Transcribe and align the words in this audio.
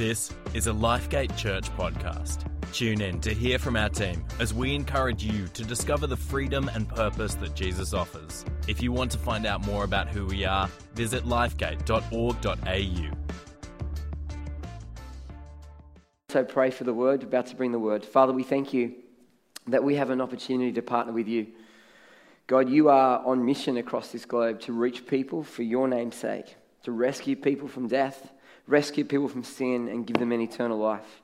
This 0.00 0.32
is 0.54 0.66
a 0.66 0.70
Lifegate 0.70 1.36
Church 1.36 1.70
podcast. 1.76 2.46
Tune 2.72 3.02
in 3.02 3.20
to 3.20 3.34
hear 3.34 3.58
from 3.58 3.76
our 3.76 3.90
team 3.90 4.24
as 4.38 4.54
we 4.54 4.74
encourage 4.74 5.22
you 5.22 5.46
to 5.48 5.62
discover 5.62 6.06
the 6.06 6.16
freedom 6.16 6.70
and 6.72 6.88
purpose 6.88 7.34
that 7.34 7.54
Jesus 7.54 7.92
offers. 7.92 8.46
If 8.66 8.82
you 8.82 8.92
want 8.92 9.10
to 9.10 9.18
find 9.18 9.44
out 9.44 9.66
more 9.66 9.84
about 9.84 10.08
who 10.08 10.24
we 10.24 10.46
are, 10.46 10.70
visit 10.94 11.24
lifegate.org.au. 11.24 13.14
So 16.30 16.44
pray 16.44 16.70
for 16.70 16.84
the 16.84 16.94
word, 16.94 17.22
about 17.22 17.48
to 17.48 17.56
bring 17.56 17.72
the 17.72 17.78
word. 17.78 18.02
Father, 18.02 18.32
we 18.32 18.42
thank 18.42 18.72
you 18.72 18.94
that 19.66 19.84
we 19.84 19.96
have 19.96 20.08
an 20.08 20.22
opportunity 20.22 20.72
to 20.72 20.80
partner 20.80 21.12
with 21.12 21.28
you. 21.28 21.48
God, 22.46 22.70
you 22.70 22.88
are 22.88 23.22
on 23.26 23.44
mission 23.44 23.76
across 23.76 24.12
this 24.12 24.24
globe 24.24 24.60
to 24.60 24.72
reach 24.72 25.06
people 25.06 25.42
for 25.42 25.62
your 25.62 25.86
name's 25.88 26.16
sake, 26.16 26.56
to 26.84 26.90
rescue 26.90 27.36
people 27.36 27.68
from 27.68 27.86
death, 27.86 28.32
rescue 28.70 29.04
people 29.04 29.28
from 29.28 29.44
sin, 29.44 29.88
and 29.88 30.06
give 30.06 30.16
them 30.16 30.32
an 30.32 30.40
eternal 30.40 30.78
life. 30.78 31.22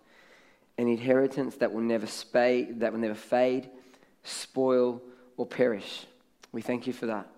An 0.78 0.88
inheritance 0.88 1.56
that 1.56 1.72
will 1.72 1.82
never 1.82 2.06
spade, 2.06 2.80
that 2.80 2.92
will 2.92 3.00
never 3.00 3.14
fade, 3.14 3.70
spoil, 4.24 5.00
or 5.36 5.46
perish. 5.46 6.06
We 6.52 6.60
thank 6.60 6.86
you 6.86 6.92
for 6.92 7.06
that. 7.06 7.28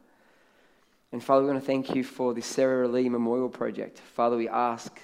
And 1.13 1.23
Father, 1.23 1.43
we 1.43 1.51
want 1.51 1.61
to 1.61 1.67
thank 1.67 1.95
you 1.95 2.05
for 2.05 2.35
the 2.35 2.43
Sarah 2.43 2.89
Lee 2.89 3.09
Memorial 3.09 3.49
Project. 3.49 3.99
Father, 3.99 4.37
we 4.37 4.49
ask 4.49 5.01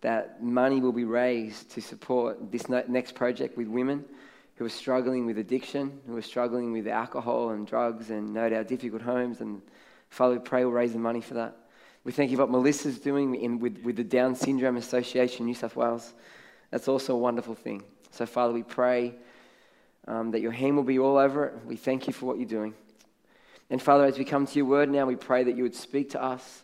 that 0.00 0.42
money 0.42 0.80
will 0.80 0.92
be 0.92 1.04
raised 1.04 1.70
to 1.72 1.80
support 1.80 2.50
this 2.50 2.68
next 2.68 3.14
project 3.14 3.56
with 3.56 3.68
women 3.68 4.04
who 4.56 4.64
are 4.64 4.70
struggling 4.70 5.26
with 5.26 5.38
addiction, 5.38 6.00
who 6.06 6.16
are 6.16 6.22
struggling 6.22 6.72
with 6.72 6.86
alcohol 6.88 7.50
and 7.50 7.66
drugs 7.66 8.10
and 8.10 8.32
no 8.32 8.48
doubt 8.48 8.68
difficult 8.68 9.02
homes. 9.02 9.40
And 9.40 9.62
Father, 10.10 10.34
we 10.34 10.40
pray 10.40 10.64
we'll 10.64 10.74
raise 10.74 10.92
the 10.92 10.98
money 10.98 11.20
for 11.20 11.34
that. 11.34 11.56
We 12.04 12.10
thank 12.12 12.30
you 12.30 12.36
for 12.36 12.46
what 12.46 12.52
Melissa's 12.52 12.98
doing 12.98 13.36
in, 13.36 13.60
with, 13.60 13.78
with 13.84 13.96
the 13.96 14.04
Down 14.04 14.34
Syndrome 14.34 14.76
Association 14.76 15.42
in 15.42 15.46
New 15.46 15.54
South 15.54 15.76
Wales. 15.76 16.14
That's 16.70 16.88
also 16.88 17.14
a 17.14 17.18
wonderful 17.18 17.54
thing. 17.54 17.84
So, 18.10 18.26
Father, 18.26 18.52
we 18.52 18.64
pray 18.64 19.14
um, 20.08 20.32
that 20.32 20.40
your 20.40 20.50
hand 20.50 20.76
will 20.76 20.82
be 20.82 20.98
all 20.98 21.16
over 21.16 21.46
it. 21.46 21.54
We 21.64 21.76
thank 21.76 22.08
you 22.08 22.12
for 22.12 22.26
what 22.26 22.38
you're 22.38 22.48
doing. 22.48 22.74
And, 23.70 23.80
Father, 23.80 24.04
as 24.04 24.18
we 24.18 24.24
come 24.24 24.46
to 24.46 24.54
your 24.54 24.66
word 24.66 24.90
now, 24.90 25.06
we 25.06 25.16
pray 25.16 25.44
that 25.44 25.56
you 25.56 25.62
would 25.62 25.76
speak 25.76 26.10
to 26.10 26.22
us. 26.22 26.62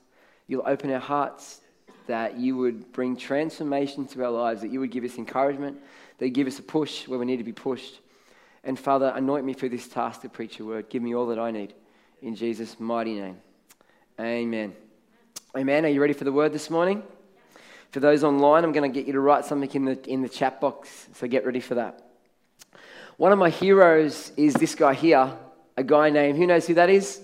You'll 0.48 0.67
open 0.67 0.91
our 0.91 0.98
hearts, 0.98 1.61
that 2.08 2.36
you 2.36 2.56
would 2.56 2.92
bring 2.92 3.17
transformation 3.17 4.06
to 4.08 4.25
our 4.25 4.30
lives, 4.30 4.62
that 4.62 4.73
you 4.73 4.80
would 4.80 4.91
give 4.91 5.05
us 5.05 5.19
encouragement, 5.19 5.78
that 6.19 6.27
you 6.27 6.33
give 6.33 6.48
us 6.48 6.58
a 6.58 6.62
push 6.62 7.06
where 7.06 7.19
we 7.19 7.27
need 7.27 7.36
to 7.36 7.45
be 7.45 7.52
pushed. 7.52 8.00
And, 8.64 8.77
Father, 8.78 9.12
anoint 9.14 9.45
me 9.45 9.52
for 9.52 9.69
this 9.69 9.86
task 9.86 10.23
to 10.23 10.28
preach 10.28 10.58
your 10.58 10.69
word. 10.69 10.91
Give 10.91 11.02
me 11.02 11.14
all 11.14 11.27
that 11.27 11.39
I 11.39 11.52
need. 11.52 11.75
In 12.23 12.34
Jesus' 12.34 12.80
mighty 12.80 13.14
name. 13.14 13.39
Amen. 14.19 14.75
Amen. 15.56 15.86
Are 15.86 15.88
you 15.88 16.02
ready 16.02 16.12
for 16.12 16.24
the 16.24 16.32
word 16.32 16.52
this 16.52 16.68
morning? 16.68 17.02
For 17.92 18.00
those 18.00 18.22
online, 18.22 18.64
I'm 18.64 18.72
going 18.72 18.92
to 18.92 18.94
get 18.94 19.06
you 19.06 19.14
to 19.14 19.20
write 19.20 19.46
something 19.46 19.70
in 19.70 19.86
the, 19.86 20.06
in 20.06 20.20
the 20.20 20.28
chat 20.28 20.60
box, 20.60 21.08
so 21.14 21.27
get 21.27 21.46
ready 21.46 21.60
for 21.60 21.74
that. 21.77 22.06
One 23.16 23.32
of 23.32 23.38
my 23.38 23.48
heroes 23.48 24.30
is 24.36 24.52
this 24.52 24.74
guy 24.74 24.92
here, 24.92 25.32
a 25.74 25.82
guy 25.82 26.10
named, 26.10 26.36
who 26.36 26.46
knows 26.46 26.66
who 26.66 26.74
that 26.74 26.90
is? 26.90 27.22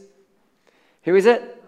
Who 1.03 1.15
is 1.15 1.27
it? 1.27 1.63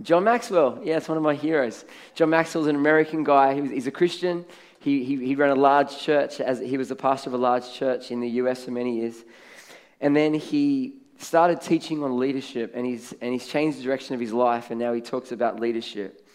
John 0.00 0.24
Maxwell. 0.24 0.80
Yeah, 0.82 0.96
it's 0.96 1.08
one 1.08 1.18
of 1.18 1.22
my 1.22 1.34
heroes. 1.34 1.84
John 2.14 2.30
Maxwell 2.30 2.62
is 2.62 2.68
an 2.68 2.76
American 2.76 3.22
guy. 3.22 3.60
He's 3.60 3.86
a 3.86 3.92
Christian. 3.92 4.46
He, 4.78 5.04
he, 5.04 5.16
he 5.16 5.34
ran 5.34 5.50
a 5.50 5.54
large 5.54 5.98
church, 5.98 6.40
as 6.40 6.60
he 6.60 6.78
was 6.78 6.88
the 6.88 6.96
pastor 6.96 7.28
of 7.28 7.34
a 7.34 7.38
large 7.38 7.70
church 7.74 8.10
in 8.10 8.20
the 8.20 8.28
US 8.30 8.64
for 8.64 8.70
many 8.70 9.00
years. 9.00 9.16
And 10.00 10.16
then 10.16 10.32
he 10.32 10.99
started 11.22 11.60
teaching 11.60 12.02
on 12.02 12.18
leadership 12.18 12.72
and 12.74 12.86
he's, 12.86 13.12
and 13.20 13.32
he's 13.32 13.46
changed 13.46 13.78
the 13.78 13.82
direction 13.82 14.14
of 14.14 14.20
his 14.20 14.32
life 14.32 14.70
and 14.70 14.80
now 14.80 14.92
he 14.92 15.00
talks 15.00 15.32
about 15.32 15.60
leadership. 15.60 16.26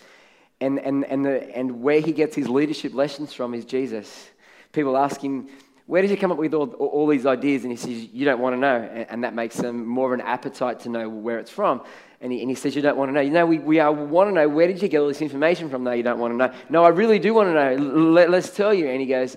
And, 0.61 0.79
and, 0.79 1.03
and, 1.05 1.25
the, 1.25 1.55
and 1.55 1.81
where 1.81 1.99
he 1.99 2.11
gets 2.11 2.35
his 2.35 2.47
leadership 2.47 2.93
lessons 2.93 3.33
from 3.33 3.53
is 3.53 3.65
Jesus. 3.65 4.29
People 4.71 4.95
ask 4.95 5.19
him, 5.19 5.49
Where 5.85 6.01
did 6.01 6.11
you 6.11 6.17
come 6.17 6.31
up 6.31 6.37
with 6.37 6.53
all, 6.53 6.69
all 6.69 7.07
these 7.07 7.25
ideas? 7.25 7.63
And 7.63 7.71
he 7.71 7.77
says, 7.77 8.09
You 8.13 8.25
don't 8.25 8.39
want 8.39 8.55
to 8.55 8.59
know. 8.59 8.77
And, 8.77 9.09
and 9.09 9.23
that 9.23 9.33
makes 9.33 9.57
them 9.57 9.85
more 9.85 10.13
of 10.13 10.19
an 10.19 10.25
appetite 10.25 10.81
to 10.81 10.89
know 10.89 11.09
where 11.09 11.39
it's 11.39 11.51
from. 11.51 11.81
And 12.21 12.31
he, 12.31 12.41
and 12.41 12.49
he 12.49 12.55
says, 12.55 12.75
You 12.75 12.81
don't 12.81 12.97
want 12.97 13.09
to 13.09 13.13
know. 13.13 13.21
You 13.21 13.31
know, 13.31 13.45
we, 13.45 13.59
we 13.59 13.79
want 13.79 14.29
to 14.29 14.33
know, 14.33 14.47
where 14.47 14.67
did 14.67 14.81
you 14.81 14.87
get 14.87 14.99
all 14.99 15.07
this 15.07 15.21
information 15.21 15.69
from? 15.69 15.83
No, 15.83 15.91
you 15.91 16.03
don't 16.03 16.19
want 16.19 16.33
to 16.33 16.37
know. 16.37 16.53
No, 16.69 16.85
I 16.85 16.89
really 16.89 17.19
do 17.19 17.33
want 17.33 17.49
to 17.49 17.53
know. 17.53 17.83
Let, 18.11 18.29
let's 18.29 18.49
tell 18.49 18.73
you. 18.73 18.87
And 18.87 19.01
he 19.01 19.07
goes, 19.07 19.35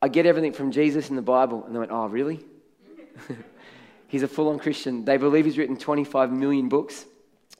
I 0.00 0.08
get 0.08 0.24
everything 0.26 0.52
from 0.52 0.70
Jesus 0.70 1.10
in 1.10 1.16
the 1.16 1.22
Bible. 1.22 1.64
And 1.64 1.74
they 1.74 1.78
went, 1.78 1.90
Oh, 1.90 2.06
really? 2.06 2.44
He's 4.08 4.22
a 4.22 4.28
full 4.28 4.48
on 4.48 4.58
Christian. 4.58 5.04
They 5.04 5.18
believe 5.18 5.44
he's 5.44 5.58
written 5.58 5.76
25 5.76 6.32
million 6.32 6.68
books. 6.68 7.04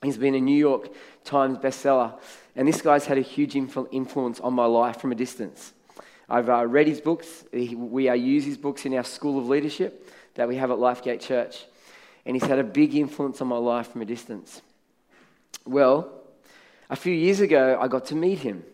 He's 0.02 0.16
been 0.16 0.34
a 0.34 0.40
New 0.40 0.56
York 0.56 0.88
Times 1.24 1.58
bestseller. 1.58 2.18
And 2.56 2.66
this 2.66 2.80
guy's 2.80 3.06
had 3.06 3.18
a 3.18 3.22
huge 3.22 3.54
influence 3.54 4.40
on 4.40 4.54
my 4.54 4.64
life 4.64 5.00
from 5.00 5.12
a 5.12 5.14
distance. 5.14 5.72
I've 6.28 6.48
uh, 6.48 6.66
read 6.66 6.86
his 6.86 7.00
books. 7.00 7.44
We 7.52 8.08
uh, 8.08 8.14
use 8.14 8.44
his 8.44 8.56
books 8.56 8.86
in 8.86 8.94
our 8.94 9.04
school 9.04 9.38
of 9.38 9.48
leadership 9.48 10.10
that 10.34 10.48
we 10.48 10.56
have 10.56 10.70
at 10.70 10.78
Lifegate 10.78 11.20
Church. 11.20 11.66
And 12.26 12.34
he's 12.34 12.48
had 12.48 12.58
a 12.58 12.64
big 12.64 12.94
influence 12.94 13.40
on 13.40 13.48
my 13.48 13.56
life 13.56 13.92
from 13.92 14.02
a 14.02 14.06
distance. 14.06 14.62
Well, 15.64 16.12
a 16.90 16.96
few 16.96 17.12
years 17.12 17.40
ago, 17.40 17.78
I 17.80 17.88
got 17.88 18.06
to 18.06 18.14
meet 18.14 18.38
him 18.38 18.64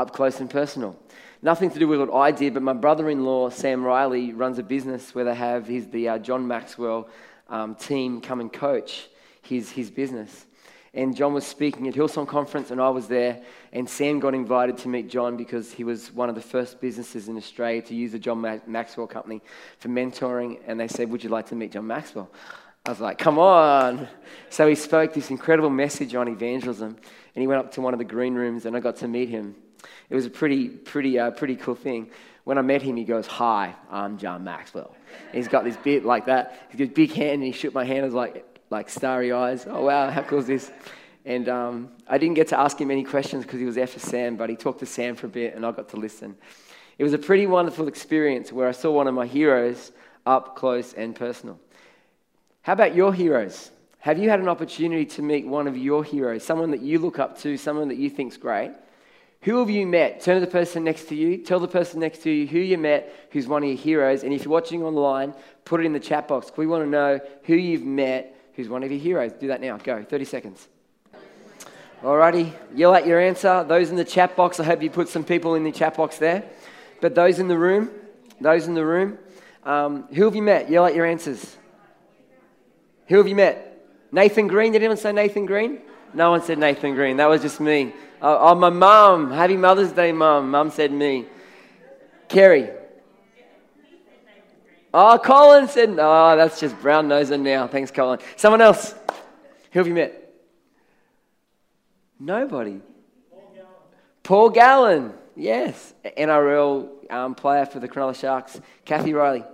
up 0.00 0.12
close 0.12 0.40
and 0.40 0.50
personal. 0.50 0.96
Nothing 1.42 1.70
to 1.70 1.78
do 1.78 1.88
with 1.88 2.00
what 2.00 2.12
I 2.12 2.32
did, 2.32 2.54
but 2.54 2.62
my 2.62 2.72
brother 2.72 3.08
in 3.08 3.24
law, 3.24 3.48
Sam 3.50 3.84
Riley, 3.84 4.32
runs 4.32 4.58
a 4.58 4.62
business 4.62 5.14
where 5.14 5.24
they 5.24 5.34
have 5.34 5.66
his, 5.66 5.88
the 5.88 6.08
uh, 6.10 6.18
John 6.18 6.46
Maxwell 6.46 7.08
um, 7.48 7.74
team 7.74 8.20
come 8.20 8.40
and 8.40 8.52
coach 8.52 9.08
his, 9.42 9.70
his 9.70 9.90
business. 9.90 10.46
And 10.92 11.16
John 11.16 11.34
was 11.34 11.46
speaking 11.46 11.86
at 11.86 11.94
Hillsong 11.94 12.26
Conference, 12.26 12.72
and 12.72 12.80
I 12.80 12.88
was 12.88 13.06
there. 13.06 13.42
And 13.72 13.88
Sam 13.88 14.18
got 14.18 14.34
invited 14.34 14.76
to 14.78 14.88
meet 14.88 15.08
John 15.08 15.36
because 15.36 15.72
he 15.72 15.84
was 15.84 16.12
one 16.12 16.28
of 16.28 16.34
the 16.34 16.40
first 16.40 16.80
businesses 16.80 17.28
in 17.28 17.36
Australia 17.36 17.80
to 17.82 17.94
use 17.94 18.10
the 18.12 18.18
John 18.18 18.40
Maxwell 18.66 19.06
Company 19.06 19.40
for 19.78 19.88
mentoring. 19.88 20.58
And 20.66 20.80
they 20.80 20.88
said, 20.88 21.08
Would 21.10 21.22
you 21.22 21.30
like 21.30 21.46
to 21.46 21.54
meet 21.54 21.72
John 21.72 21.86
Maxwell? 21.86 22.28
I 22.84 22.90
was 22.90 23.00
like, 23.00 23.18
Come 23.18 23.38
on. 23.38 24.08
So 24.48 24.66
he 24.66 24.74
spoke 24.74 25.14
this 25.14 25.30
incredible 25.30 25.70
message 25.70 26.14
on 26.16 26.26
evangelism. 26.26 26.96
And 27.34 27.40
he 27.40 27.46
went 27.46 27.64
up 27.64 27.72
to 27.72 27.80
one 27.80 27.94
of 27.94 27.98
the 27.98 28.04
green 28.04 28.34
rooms, 28.34 28.66
and 28.66 28.76
I 28.76 28.80
got 28.80 28.96
to 28.96 29.08
meet 29.08 29.28
him. 29.28 29.54
It 30.08 30.14
was 30.14 30.26
a 30.26 30.30
pretty, 30.30 30.68
pretty, 30.68 31.18
uh, 31.18 31.30
pretty 31.30 31.56
cool 31.56 31.74
thing. 31.74 32.10
When 32.44 32.58
I 32.58 32.62
met 32.62 32.82
him, 32.82 32.96
he 32.96 33.04
goes, 33.04 33.26
Hi, 33.26 33.74
I'm 33.90 34.18
John 34.18 34.44
Maxwell. 34.44 34.94
And 35.26 35.36
he's 35.36 35.48
got 35.48 35.64
this 35.64 35.76
bit 35.76 36.04
like 36.04 36.26
that. 36.26 36.66
He's 36.70 36.86
got 36.86 36.94
big 36.94 37.12
hand, 37.12 37.34
and 37.34 37.44
he 37.44 37.52
shook 37.52 37.74
my 37.74 37.84
hand. 37.84 38.00
I 38.00 38.04
was 38.04 38.14
like, 38.14 38.44
like 38.70 38.88
starry 38.88 39.32
eyes. 39.32 39.66
Oh, 39.68 39.84
wow, 39.84 40.10
how 40.10 40.22
cool 40.22 40.38
is 40.38 40.46
this? 40.46 40.70
And 41.24 41.48
um, 41.48 41.90
I 42.08 42.18
didn't 42.18 42.34
get 42.34 42.48
to 42.48 42.58
ask 42.58 42.80
him 42.80 42.90
any 42.90 43.04
questions 43.04 43.44
because 43.44 43.60
he 43.60 43.66
was 43.66 43.76
for 43.76 43.98
Sam, 43.98 44.36
but 44.36 44.48
he 44.48 44.56
talked 44.56 44.80
to 44.80 44.86
Sam 44.86 45.16
for 45.16 45.26
a 45.26 45.30
bit, 45.30 45.54
and 45.54 45.66
I 45.66 45.72
got 45.72 45.88
to 45.90 45.96
listen. 45.96 46.36
It 46.98 47.04
was 47.04 47.12
a 47.12 47.18
pretty 47.18 47.46
wonderful 47.46 47.88
experience 47.88 48.52
where 48.52 48.68
I 48.68 48.72
saw 48.72 48.90
one 48.90 49.06
of 49.06 49.14
my 49.14 49.26
heroes 49.26 49.92
up 50.26 50.56
close 50.56 50.92
and 50.92 51.14
personal. 51.14 51.58
How 52.62 52.74
about 52.74 52.94
your 52.94 53.12
heroes? 53.12 53.70
Have 54.00 54.18
you 54.18 54.30
had 54.30 54.40
an 54.40 54.48
opportunity 54.48 55.04
to 55.06 55.22
meet 55.22 55.46
one 55.46 55.66
of 55.66 55.76
your 55.76 56.04
heroes, 56.04 56.42
someone 56.42 56.70
that 56.70 56.80
you 56.80 56.98
look 56.98 57.18
up 57.18 57.38
to, 57.40 57.56
someone 57.56 57.88
that 57.88 57.96
you 57.96 58.08
think's 58.08 58.36
great? 58.36 58.72
Who 59.42 59.58
have 59.60 59.70
you 59.70 59.86
met? 59.86 60.20
Turn 60.20 60.34
to 60.34 60.40
the 60.40 60.50
person 60.50 60.84
next 60.84 61.08
to 61.08 61.14
you. 61.14 61.38
Tell 61.38 61.60
the 61.60 61.68
person 61.68 62.00
next 62.00 62.22
to 62.24 62.30
you 62.30 62.46
who 62.46 62.58
you 62.58 62.76
met, 62.76 63.28
who's 63.30 63.48
one 63.48 63.62
of 63.62 63.68
your 63.68 63.78
heroes. 63.78 64.22
And 64.22 64.34
if 64.34 64.44
you're 64.44 64.52
watching 64.52 64.82
online, 64.82 65.32
put 65.64 65.80
it 65.80 65.86
in 65.86 65.94
the 65.94 66.00
chat 66.00 66.28
box. 66.28 66.52
We 66.56 66.66
want 66.66 66.84
to 66.84 66.90
know 66.90 67.20
who 67.44 67.54
you've 67.54 67.84
met, 67.84 68.36
who's 68.54 68.68
one 68.68 68.82
of 68.82 68.90
your 68.90 69.00
heroes. 69.00 69.32
Do 69.32 69.48
that 69.48 69.62
now. 69.62 69.78
Go. 69.78 70.04
30 70.04 70.24
seconds. 70.26 70.68
Alrighty. 72.02 72.52
Yell 72.74 72.94
out 72.94 73.06
your 73.06 73.18
answer. 73.18 73.64
Those 73.64 73.88
in 73.88 73.96
the 73.96 74.04
chat 74.04 74.36
box, 74.36 74.60
I 74.60 74.64
hope 74.64 74.82
you 74.82 74.90
put 74.90 75.08
some 75.08 75.24
people 75.24 75.54
in 75.54 75.64
the 75.64 75.72
chat 75.72 75.96
box 75.96 76.18
there. 76.18 76.44
But 77.00 77.14
those 77.14 77.38
in 77.38 77.48
the 77.48 77.56
room, 77.56 77.90
those 78.42 78.66
in 78.66 78.74
the 78.74 78.84
room, 78.84 79.18
um, 79.64 80.02
who 80.12 80.24
have 80.24 80.36
you 80.36 80.42
met? 80.42 80.68
Yell 80.68 80.84
out 80.84 80.94
your 80.94 81.06
answers. 81.06 81.56
Who 83.08 83.16
have 83.16 83.26
you 83.26 83.34
met? 83.34 83.86
Nathan 84.12 84.48
Green. 84.48 84.72
Did 84.72 84.82
anyone 84.82 84.98
say 84.98 85.12
Nathan 85.12 85.46
Green? 85.46 85.80
No 86.12 86.30
one 86.30 86.42
said 86.42 86.58
Nathan 86.58 86.94
Green. 86.94 87.16
That 87.18 87.28
was 87.28 87.42
just 87.42 87.60
me. 87.60 87.92
Oh, 88.20 88.50
oh 88.50 88.54
my 88.54 88.70
mum. 88.70 89.30
Happy 89.30 89.56
Mother's 89.56 89.92
Day, 89.92 90.12
mum. 90.12 90.50
Mum 90.50 90.70
said 90.70 90.92
me. 90.92 91.26
Kerry. 92.28 92.70
Oh, 94.92 95.18
Colin 95.22 95.68
said, 95.68 95.96
oh, 95.98 96.36
that's 96.36 96.58
just 96.58 96.78
brown 96.80 97.06
nosing 97.06 97.44
now. 97.44 97.68
Thanks, 97.68 97.90
Colin. 97.92 98.18
Someone 98.36 98.60
else. 98.60 98.94
Who 99.72 99.78
have 99.78 99.86
you 99.86 99.94
met? 99.94 100.34
Nobody. 102.18 102.80
Paul 103.30 103.52
Gallen. 103.54 103.66
Paul 104.24 104.50
Gallen. 104.50 105.12
Yes. 105.36 105.94
NRL 106.04 107.10
um, 107.10 107.34
player 107.36 107.66
for 107.66 107.78
the 107.78 107.88
Cronulla 107.88 108.18
Sharks. 108.18 108.60
Kathy 108.84 109.14
Riley. 109.14 109.44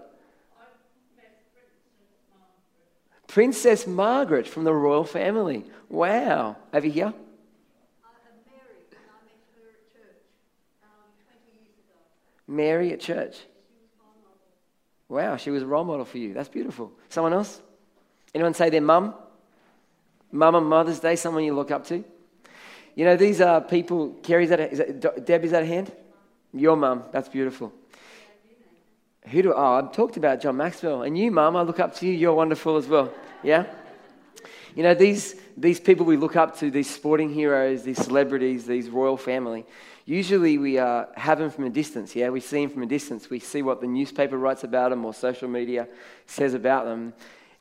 Princess 3.37 3.87
Margaret 3.87 4.49
from 4.49 4.65
the 4.65 4.73
royal 4.73 5.05
family. 5.05 5.63
Wow. 5.91 6.57
Over 6.73 6.87
here. 6.87 7.13
Mary 12.49 12.95
at 12.95 13.01
church. 13.01 13.37
Wow, 15.11 15.37
she 15.37 15.51
was 15.51 15.63
a 15.63 15.67
role 15.67 15.85
model 15.85 16.07
for 16.07 16.17
you. 16.17 16.33
That's 16.33 16.49
beautiful. 16.49 16.91
Someone 17.11 17.35
else? 17.35 17.61
Anyone 18.35 18.55
say 18.55 18.71
their 18.71 18.81
mum? 18.81 19.15
Mum 20.33 20.55
on 20.55 20.65
Mother's 20.65 21.01
Day, 21.01 21.15
someone 21.15 21.45
you 21.45 21.53
look 21.53 21.71
up 21.71 21.87
to? 21.89 22.03
You 22.95 23.05
know, 23.05 23.19
these 23.19 23.43
are 23.43 23.61
people, 23.61 24.17
Kerry, 24.23 24.51
at 24.51 24.61
is 24.73 24.79
that 24.79 25.27
Deb, 25.27 25.45
is 25.45 25.51
that 25.51 25.63
a 25.63 25.67
hand? 25.67 25.93
Your 26.55 26.75
mum, 26.75 27.03
that's 27.13 27.29
beautiful. 27.29 27.71
Who 29.27 29.43
do, 29.43 29.53
oh, 29.55 29.75
I've 29.75 29.93
talked 29.93 30.17
about 30.17 30.41
John 30.41 30.57
Maxwell. 30.57 31.03
And 31.03 31.19
you, 31.19 31.31
mum, 31.31 31.55
I 31.55 31.61
look 31.61 31.81
up 31.81 31.95
to 31.97 32.07
you. 32.07 32.15
You're 32.15 32.33
wonderful 32.33 32.79
as 32.79 32.87
well. 32.87 33.13
Yeah? 33.47 33.67
You 34.75 34.83
know, 34.83 34.93
these, 34.93 35.37
these 35.57 35.79
people 35.79 36.05
we 36.05 36.17
look 36.17 36.35
up 36.35 36.59
to, 36.59 36.69
these 36.69 36.91
sporting 36.91 37.33
heroes, 37.33 37.85
these 37.85 37.97
celebrities, 37.97 38.67
these 38.67 38.91
royal 38.91 39.17
family, 39.17 39.65
usually 40.05 40.59
we 40.59 40.81
uh, 40.81 41.05
have 41.15 41.39
them 41.39 41.51
from 41.51 41.63
a 41.63 41.71
distance. 41.71 42.17
Yeah, 42.17 42.31
we 42.31 42.41
see 42.41 42.63
them 42.63 42.71
from 42.71 42.83
a 42.83 42.87
distance. 42.87 43.31
We 43.31 43.39
see 43.39 43.63
what 43.63 43.81
the 43.81 43.87
newspaper 43.87 44.37
writes 44.37 44.65
about 44.65 44.91
them 44.91 45.05
or 45.05 45.15
social 45.15 45.49
media 45.49 45.87
says 46.27 46.55
about 46.55 46.87
them. 46.87 47.15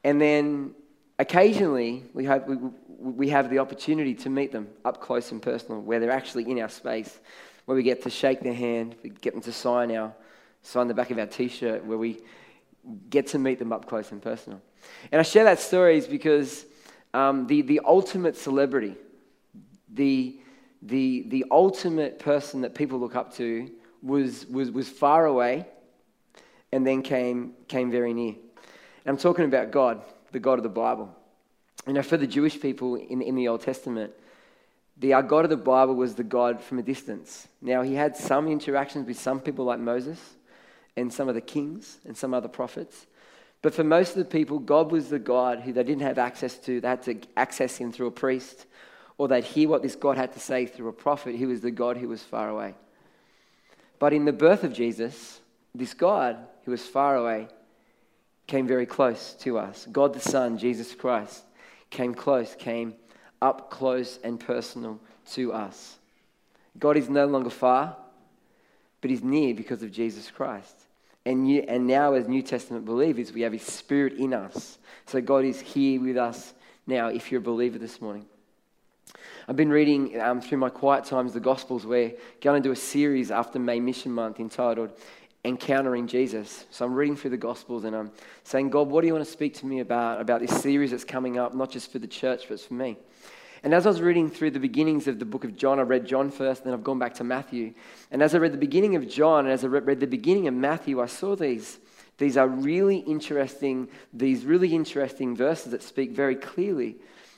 And 0.04 0.20
then 0.20 0.74
occasionally 1.20 2.06
we 2.16 2.26
have, 2.26 2.48
we, 2.48 2.56
we 2.98 3.30
have 3.30 3.52
the 3.52 3.60
opportunity 3.60 4.16
to 4.16 4.30
meet 4.32 4.52
them 4.52 4.68
up 4.84 5.02
close 5.02 5.32
and 5.32 5.40
personal, 5.40 5.82
where 5.82 6.00
they're 6.00 6.10
actually 6.10 6.50
in 6.50 6.60
our 6.62 6.70
space, 6.70 7.20
where 7.66 7.76
we 7.76 7.84
get 7.84 8.02
to 8.02 8.10
shake 8.10 8.40
their 8.40 8.56
hand, 8.56 8.96
we 9.04 9.12
get 9.12 9.34
them 9.34 9.44
to 9.44 9.52
sign 9.52 9.96
our 9.96 10.16
sign 10.64 10.88
the 10.88 10.96
back 10.96 11.12
of 11.12 11.20
our 11.20 11.28
t-shirt, 11.28 11.86
where 11.86 12.00
we 12.00 12.18
get 13.10 13.28
to 13.28 13.40
meet 13.40 13.60
them 13.60 13.74
up 13.74 13.88
close 13.88 14.12
and 14.12 14.22
personal. 14.22 14.62
And 15.12 15.20
I 15.20 15.24
share 15.24 15.44
that 15.46 15.60
story 15.60 15.98
is 15.98 16.08
because 16.08 16.66
um, 17.14 17.48
the, 17.48 17.62
the 17.62 17.82
ultimate 17.86 18.38
celebrity, 18.38 18.96
the, 19.94 20.40
the, 20.82 21.26
the 21.28 21.46
ultimate 21.50 22.20
person 22.20 22.62
that 22.62 22.76
people 22.76 23.00
look 23.00 23.16
up 23.16 23.34
to 23.36 23.72
was, 24.02 24.46
was, 24.48 24.70
was 24.72 24.88
far 24.88 25.26
away 25.26 25.66
and 26.72 26.86
then 26.86 27.02
came, 27.02 27.54
came 27.68 27.90
very 27.90 28.14
near. 28.14 28.34
And 28.34 29.16
I'm 29.16 29.18
talking 29.18 29.46
about 29.46 29.72
God, 29.72 30.02
the 30.32 30.40
God 30.40 30.60
of 30.60 30.64
the 30.64 30.70
Bible. 30.70 31.16
You 31.88 31.94
know, 31.94 32.02
for 32.02 32.18
the 32.18 32.28
Jewish 32.28 32.60
people 32.60 32.96
in, 32.96 33.22
in 33.22 33.36
the 33.36 33.48
Old 33.48 33.62
Testament, 33.62 34.12
the 34.98 35.14
our 35.14 35.24
God 35.24 35.44
of 35.44 35.50
the 35.50 35.58
Bible 35.58 35.96
was 35.96 36.16
the 36.16 36.24
God 36.24 36.62
from 36.62 36.80
a 36.80 36.84
distance. 36.84 37.48
Now, 37.62 37.82
he 37.82 37.96
had 37.96 38.16
some 38.16 38.48
interactions 38.48 39.08
with 39.08 39.20
some 39.20 39.40
people 39.40 39.66
like 39.66 39.80
Moses 39.80 40.20
and 40.98 41.12
some 41.12 41.28
of 41.28 41.36
the 41.36 41.42
kings 41.42 42.00
and 42.06 42.16
some 42.16 42.34
other 42.34 42.48
prophets. 42.48 43.08
But 43.62 43.74
for 43.74 43.84
most 43.84 44.12
of 44.12 44.18
the 44.18 44.26
people, 44.26 44.60
God 44.60 44.92
was 44.92 45.10
the 45.10 45.20
God 45.20 45.62
who 45.62 45.74
they 45.74 45.84
didn't 45.84 46.04
have 46.04 46.18
access 46.18 46.58
to. 46.60 46.80
They 46.80 46.88
had 46.88 47.04
to 47.04 47.20
access 47.36 47.78
him 47.78 47.92
through 47.92 48.08
a 48.08 48.12
priest, 48.12 48.66
or 49.18 49.28
they'd 49.28 49.44
hear 49.44 49.70
what 49.70 49.82
this 49.82 49.96
God 49.96 50.18
had 50.18 50.34
to 50.34 50.40
say 50.40 50.66
through 50.66 50.90
a 50.90 50.94
prophet. 50.94 51.36
He 51.36 51.46
was 51.46 51.62
the 51.62 51.72
God 51.72 51.98
who 51.98 52.08
was 52.08 52.22
far 52.22 52.50
away. 52.50 52.76
But 53.98 54.14
in 54.14 54.26
the 54.26 54.34
birth 54.34 54.64
of 54.64 54.74
Jesus, 54.74 55.40
this 55.74 55.94
God 55.94 56.38
who 56.64 56.72
was 56.72 56.86
far 56.86 57.16
away 57.16 57.48
came 58.48 58.68
very 58.68 58.86
close 58.86 59.34
to 59.40 59.58
us. 59.58 59.88
God 59.92 60.14
the 60.14 60.20
Son, 60.20 60.58
Jesus 60.58 60.94
Christ, 60.94 61.44
came 61.90 62.14
close, 62.14 62.56
came 62.56 62.94
up 63.42 63.70
close 63.72 64.20
and 64.24 64.40
personal 64.40 65.00
to 65.32 65.54
us. 65.54 65.98
God 66.78 66.98
is 66.98 67.10
no 67.10 67.26
longer 67.26 67.50
far, 67.50 67.98
but 69.06 69.12
He's 69.12 69.24
near 69.24 69.54
because 69.54 69.84
of 69.84 69.92
Jesus 69.92 70.32
Christ. 70.32 70.76
And, 71.28 71.44
new, 71.44 71.62
and 71.68 71.86
now, 71.86 72.14
as 72.14 72.28
New 72.28 72.42
Testament 72.42 72.86
believers, 72.86 73.32
we 73.32 73.42
have 73.42 73.54
His 73.54 73.62
Spirit 73.62 74.14
in 74.14 74.34
us. 74.34 74.80
So 75.06 75.22
God 75.22 75.46
is 75.46 75.62
here 75.62 76.02
with 76.02 76.18
us 76.18 76.56
now 76.88 77.10
if 77.10 77.32
you're 77.32 77.40
a 77.40 77.44
believer 77.44 77.78
this 77.78 78.02
morning. 78.02 78.26
I've 79.48 79.56
been 79.56 79.70
reading 79.70 80.20
um, 80.20 80.42
through 80.42 80.58
my 80.58 80.70
quiet 80.70 81.06
times 81.06 81.34
the 81.34 81.40
Gospels. 81.40 81.86
We're 81.86 82.14
going 82.42 82.64
to 82.64 82.68
do 82.68 82.72
a 82.72 82.76
series 82.76 83.30
after 83.30 83.60
May 83.60 83.80
Mission 83.80 84.12
Month 84.12 84.40
entitled 84.40 84.90
Encountering 85.44 86.08
Jesus. 86.08 86.66
So 86.72 86.84
I'm 86.84 86.96
reading 86.96 87.16
through 87.16 87.30
the 87.30 87.38
Gospels 87.38 87.84
and 87.84 87.96
I'm 87.96 88.12
saying, 88.44 88.72
God, 88.72 88.88
what 88.88 89.02
do 89.02 89.08
you 89.08 89.14
want 89.14 89.24
to 89.24 89.32
speak 89.32 89.54
to 89.58 89.68
me 89.68 89.82
about, 89.82 90.20
about 90.20 90.42
this 90.42 90.60
series 90.64 90.90
that's 90.90 91.04
coming 91.04 91.38
up, 91.38 91.54
not 91.54 91.70
just 91.70 91.92
for 91.92 92.00
the 92.00 92.08
church, 92.08 92.46
but 92.50 92.60
for 92.60 92.74
me? 92.74 92.98
And 93.66 93.74
as 93.74 93.88
I 93.88 93.90
was 93.90 94.00
reading 94.00 94.30
through 94.30 94.52
the 94.52 94.60
beginnings 94.60 95.08
of 95.08 95.18
the 95.18 95.26
book 95.26 95.44
of 95.44 95.58
John, 95.58 95.80
I 95.80 95.82
read 95.82 96.06
John 96.06 96.30
first, 96.30 96.64
then 96.64 96.74
I've 96.74 96.84
gone 96.84 97.00
back 97.00 97.16
to 97.16 97.24
Matthew. 97.24 97.74
And 98.12 98.22
as 98.22 98.36
I 98.36 98.38
read 98.38 98.54
the 98.54 98.60
beginning 98.60 98.96
of 98.96 99.10
John 99.10 99.46
and 99.46 99.52
as 99.52 99.64
I 99.64 99.68
read 99.68 100.00
the 100.00 100.06
beginning 100.06 100.48
of 100.48 100.54
Matthew, 100.54 101.02
I 101.02 101.08
saw 101.08 101.36
these. 101.36 101.80
These 102.20 102.38
are 102.38 102.48
really 102.48 102.98
interesting, 102.98 103.88
these 104.14 104.46
really 104.46 104.76
interesting 104.76 105.36
verses 105.36 105.72
that 105.72 105.82
speak 105.82 106.12
very 106.12 106.36
clearly 106.36 106.98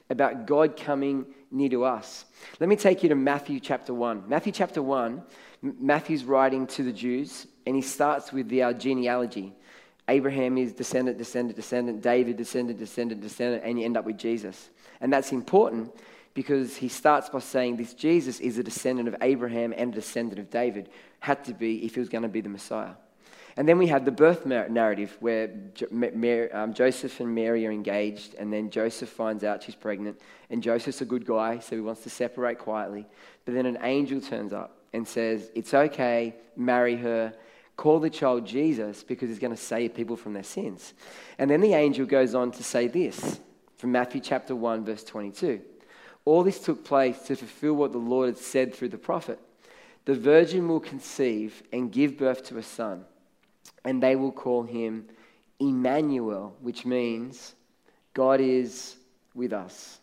about 0.09 0.45
God 0.45 0.75
coming 0.75 1.25
near 1.49 1.69
to 1.69 1.85
us. 1.85 2.25
Let 2.59 2.67
me 2.67 2.75
take 2.75 3.03
you 3.03 3.09
to 3.09 3.15
Matthew 3.15 3.61
chapter 3.61 3.93
1. 3.93 4.27
Matthew 4.27 4.51
chapter 4.51 4.83
1, 4.83 5.23
Matthew's 5.61 6.25
writing 6.25 6.67
to 6.67 6.83
the 6.83 6.91
Jews, 6.91 7.47
and 7.65 7.73
he 7.73 7.81
starts 7.81 8.33
with 8.33 8.49
the 8.49 8.75
genealogy. 8.77 9.53
Abraham 10.09 10.57
is 10.57 10.73
descendant, 10.73 11.17
descendant, 11.17 11.55
descendant, 11.55 12.01
David, 12.01 12.35
descendant, 12.35 12.79
descendant, 12.79 13.21
descendant, 13.21 13.63
and 13.63 13.79
you 13.79 13.85
end 13.85 13.95
up 13.95 14.03
with 14.03 14.17
Jesus. 14.17 14.71
And 14.99 15.13
that's 15.13 15.31
important 15.31 15.93
because 16.37 16.77
he 16.77 16.87
starts 16.87 17.29
by 17.29 17.39
saying 17.39 17.77
this 17.77 17.95
Jesus 17.95 18.39
is 18.39 18.59
a 18.59 18.63
descendant 18.63 19.07
of 19.07 19.15
Abraham 19.21 19.73
and 19.75 19.91
a 19.91 19.95
descendant 19.95 20.37
of 20.37 20.51
David. 20.51 20.87
Had 21.19 21.43
to 21.45 21.53
be 21.55 21.83
if 21.83 21.95
he 21.95 21.99
was 21.99 22.09
going 22.09 22.21
to 22.21 22.29
be 22.29 22.41
the 22.41 22.49
Messiah. 22.49 22.91
And 23.57 23.67
then 23.67 23.79
we 23.79 23.87
have 23.87 24.05
the 24.05 24.11
birth 24.11 24.45
narrative 24.45 25.17
where 25.19 25.49
um, 26.53 26.75
Joseph 26.75 27.19
and 27.21 27.33
Mary 27.33 27.65
are 27.65 27.71
engaged, 27.71 28.35
and 28.35 28.53
then 28.53 28.69
Joseph 28.69 29.09
finds 29.09 29.43
out 29.43 29.63
she's 29.63 29.73
pregnant, 29.73 30.21
and 30.51 30.61
Joseph's 30.61 31.01
a 31.01 31.05
good 31.05 31.25
guy, 31.25 31.57
so 31.57 31.75
he 31.75 31.81
wants 31.81 32.03
to 32.03 32.11
separate 32.11 32.59
quietly. 32.59 33.07
But 33.45 33.55
then 33.55 33.65
an 33.65 33.79
angel 33.81 34.21
turns 34.21 34.53
up 34.53 34.77
and 34.93 35.07
says, 35.07 35.49
It's 35.55 35.73
okay, 35.73 36.35
marry 36.55 36.97
her, 36.97 37.33
call 37.77 37.99
the 37.99 38.11
child 38.11 38.45
Jesus 38.45 39.03
because 39.03 39.29
he's 39.29 39.39
going 39.39 39.55
to 39.55 39.57
save 39.57 39.95
people 39.95 40.15
from 40.15 40.33
their 40.33 40.43
sins. 40.43 40.93
And 41.39 41.49
then 41.49 41.61
the 41.61 41.73
angel 41.73 42.05
goes 42.05 42.35
on 42.35 42.51
to 42.51 42.63
say 42.63 42.87
this 42.87 43.39
from 43.77 43.91
Matthew 43.91 44.21
chapter 44.21 44.55
1, 44.55 44.85
verse 44.85 45.03
22. 45.03 45.61
All 46.27 46.43
this 46.43 46.59
took 46.59 46.83
place 46.83 47.19
to 47.19 47.37
fulfill 47.37 47.75
what 47.75 47.93
the 47.93 47.99
Lord 47.99 48.27
had 48.27 48.37
said 48.37 48.75
through 48.75 48.89
the 48.89 48.97
prophet. 48.97 49.39
The 50.03 50.13
virgin 50.13 50.67
will 50.67 50.81
conceive 50.81 51.63
and 51.71 51.89
give 51.89 52.17
birth 52.17 52.43
to 52.47 52.57
a 52.57 52.63
son, 52.63 53.05
and 53.85 54.03
they 54.03 54.17
will 54.17 54.33
call 54.33 54.63
him 54.63 55.07
Emmanuel, 55.57 56.53
which 56.59 56.85
means 56.85 57.55
God 58.13 58.41
is 58.41 58.97
with 59.35 59.53
us. 59.53 60.01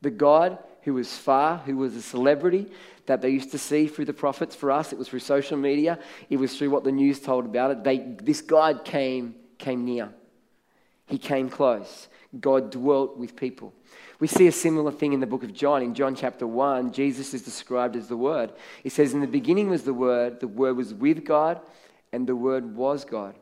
The 0.00 0.08
God 0.10 0.56
who 0.84 0.94
was 0.94 1.14
far, 1.18 1.58
who 1.58 1.76
was 1.76 1.94
a 1.96 2.00
celebrity 2.00 2.72
that 3.04 3.20
they 3.20 3.28
used 3.28 3.50
to 3.50 3.58
see 3.58 3.88
through 3.88 4.06
the 4.06 4.14
prophets. 4.14 4.56
For 4.56 4.70
us, 4.70 4.94
it 4.94 4.98
was 4.98 5.10
through 5.10 5.20
social 5.20 5.58
media, 5.58 5.98
it 6.30 6.38
was 6.38 6.56
through 6.56 6.70
what 6.70 6.84
the 6.84 6.92
news 6.92 7.20
told 7.20 7.44
about 7.44 7.72
it. 7.72 7.84
They, 7.84 7.98
this 7.98 8.40
God 8.40 8.86
came, 8.86 9.34
came 9.58 9.84
near, 9.84 10.14
He 11.04 11.18
came 11.18 11.50
close. 11.50 12.08
God 12.40 12.70
dwelt 12.70 13.16
with 13.16 13.36
people. 13.36 13.72
We 14.20 14.26
see 14.26 14.46
a 14.46 14.52
similar 14.52 14.90
thing 14.90 15.12
in 15.12 15.20
the 15.20 15.26
book 15.26 15.42
of 15.42 15.54
John. 15.54 15.82
In 15.82 15.94
John 15.94 16.14
chapter 16.14 16.46
1, 16.46 16.92
Jesus 16.92 17.32
is 17.32 17.42
described 17.42 17.96
as 17.96 18.08
the 18.08 18.16
Word. 18.16 18.52
It 18.84 18.92
says, 18.92 19.14
In 19.14 19.20
the 19.20 19.26
beginning 19.26 19.70
was 19.70 19.84
the 19.84 19.94
Word, 19.94 20.40
the 20.40 20.48
Word 20.48 20.76
was 20.76 20.92
with 20.92 21.24
God, 21.24 21.60
and 22.12 22.26
the 22.26 22.36
Word 22.36 22.76
was 22.76 23.04
God. 23.04 23.34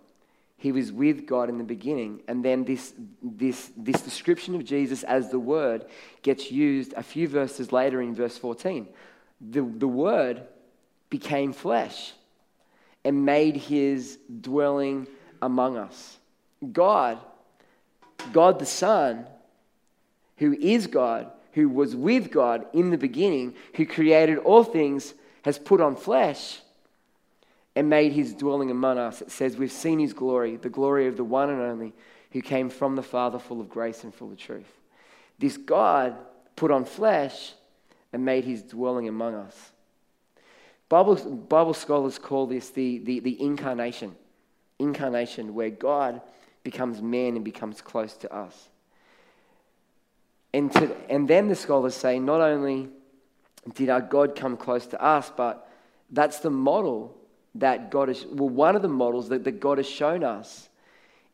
He 0.59 0.73
was 0.73 0.93
with 0.93 1.27
God 1.27 1.49
in 1.49 1.59
the 1.59 1.65
beginning. 1.65 2.23
And 2.29 2.45
then 2.45 2.65
this, 2.65 2.95
this, 3.23 3.71
this 3.77 4.01
description 4.01 4.55
of 4.55 4.65
Jesus 4.65 5.03
as 5.03 5.31
the 5.31 5.39
Word 5.39 5.87
gets 6.23 6.51
used 6.51 6.93
a 6.95 7.03
few 7.03 7.29
verses 7.29 7.73
later 7.73 8.01
in 8.01 8.15
verse 8.15 8.39
14. 8.39 8.87
The, 9.51 9.63
the 9.63 9.89
Word 9.89 10.43
became 11.11 11.53
flesh 11.53 12.13
and 13.05 13.25
made 13.25 13.57
his 13.57 14.19
dwelling 14.41 15.07
among 15.41 15.77
us. 15.77 16.19
God, 16.73 17.19
God 18.33 18.59
the 18.59 18.67
Son, 18.67 19.27
who 20.39 20.53
is 20.53 20.87
God, 20.87 21.31
who 21.53 21.69
was 21.69 21.97
with 21.97 22.31
God 22.31 22.67
in 22.73 22.91
the 22.91 22.99
beginning, 22.99 23.55
who 23.75 23.87
created 23.87 24.39
all 24.39 24.65
things, 24.65 25.15
has 25.43 25.59
put 25.59 25.81
on 25.81 25.97
flesh 25.97 26.61
and 27.75 27.89
made 27.89 28.13
his 28.13 28.35
dwelling 28.35 28.71
among 28.71 28.99
us. 28.99 29.23
It 29.23 29.31
says, 29.31 29.57
We've 29.57 29.71
seen 29.71 29.99
his 29.99 30.13
glory, 30.13 30.57
the 30.57 30.69
glory 30.69 31.07
of 31.07 31.17
the 31.17 31.25
one 31.25 31.51
and 31.51 31.61
only 31.61 31.93
who 32.33 32.43
came 32.43 32.69
from 32.69 32.97
the 32.97 33.03
Father, 33.03 33.39
full 33.39 33.61
of 33.61 33.69
grace 33.69 34.05
and 34.05 34.15
full 34.15 34.33
of 34.33 34.39
truth. 34.39 34.71
This 35.39 35.57
God 35.57 36.17
put 36.57 36.71
on 36.71 36.85
flesh 36.85 37.53
and 38.13 38.25
made 38.25 38.45
his 38.45 38.63
dwelling 38.63 39.09
among 39.09 39.35
us. 39.35 39.73
Bible, 40.89 41.17
Bible 41.17 41.75
scholars 41.75 42.19
call 42.19 42.47
this 42.47 42.71
the, 42.71 42.99
the, 42.99 43.21
the 43.21 43.41
incarnation. 43.43 44.15
Incarnation, 44.79 45.55
where 45.55 45.71
God 45.71 46.21
becomes 46.67 47.01
man 47.01 47.37
and 47.37 47.45
becomes 47.45 47.81
close 47.81 48.15
to 48.17 48.35
us. 48.35 48.69
And, 50.53 50.73
to, 50.73 50.93
and 51.09 51.29
then 51.29 51.47
the 51.47 51.55
scholars 51.55 51.95
say 51.95 52.19
not 52.19 52.41
only 52.41 52.89
did 53.75 53.89
our 53.89 54.01
God 54.01 54.35
come 54.35 54.57
close 54.57 54.85
to 54.87 55.01
us, 55.01 55.31
but 55.37 55.71
that's 56.11 56.41
the 56.41 56.51
model 56.51 57.17
that 57.55 57.91
God 57.93 58.09
has, 58.09 58.27
well, 58.27 58.49
one 58.49 58.75
of 58.75 58.83
the 58.83 58.89
models 58.89 59.29
that, 59.29 59.45
that 59.45 59.61
God 59.61 59.79
has 59.79 59.89
shown 59.89 60.25
us 60.25 60.69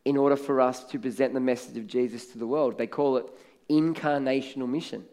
in 0.04 0.18
order 0.18 0.36
for 0.36 0.60
us 0.60 0.84
to 0.84 0.98
present 0.98 1.32
the 1.32 1.40
message 1.40 1.78
of 1.78 1.86
Jesus 1.86 2.26
to 2.26 2.38
the 2.38 2.46
world. 2.46 2.76
They 2.76 2.86
call 2.86 3.16
it 3.16 3.26
incarnational 3.70 4.68
mission. 4.68 5.04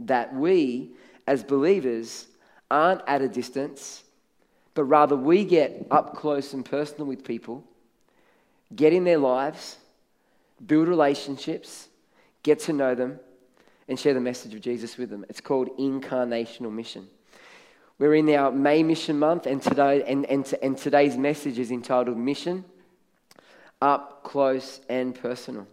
That 0.00 0.34
we, 0.34 0.92
as 1.26 1.44
believers, 1.44 2.26
aren't 2.70 3.02
at 3.06 3.20
a 3.20 3.28
distance, 3.28 4.02
but 4.72 4.84
rather 4.84 5.14
we 5.14 5.44
get 5.44 5.86
up 5.90 6.16
close 6.16 6.54
and 6.54 6.64
personal 6.64 7.06
with 7.06 7.22
people, 7.22 7.64
get 8.74 8.92
in 8.92 9.04
their 9.04 9.18
lives, 9.18 9.76
build 10.64 10.88
relationships, 10.88 11.88
get 12.42 12.58
to 12.60 12.72
know 12.72 12.94
them, 12.94 13.18
and 13.88 13.98
share 13.98 14.14
the 14.14 14.20
message 14.20 14.54
of 14.54 14.60
Jesus 14.60 14.96
with 14.96 15.10
them. 15.10 15.24
It's 15.28 15.40
called 15.40 15.76
Incarnational 15.78 16.72
Mission. 16.72 17.08
We're 17.98 18.14
in 18.14 18.28
our 18.30 18.50
May 18.50 18.82
Mission 18.82 19.18
Month, 19.18 19.46
and, 19.46 19.62
today, 19.62 20.02
and, 20.04 20.24
and, 20.26 20.54
and 20.62 20.76
today's 20.76 21.16
message 21.16 21.58
is 21.58 21.70
entitled 21.70 22.16
Mission 22.16 22.64
Up 23.80 24.24
Close 24.24 24.80
and 24.88 25.14
Personal. 25.14 25.66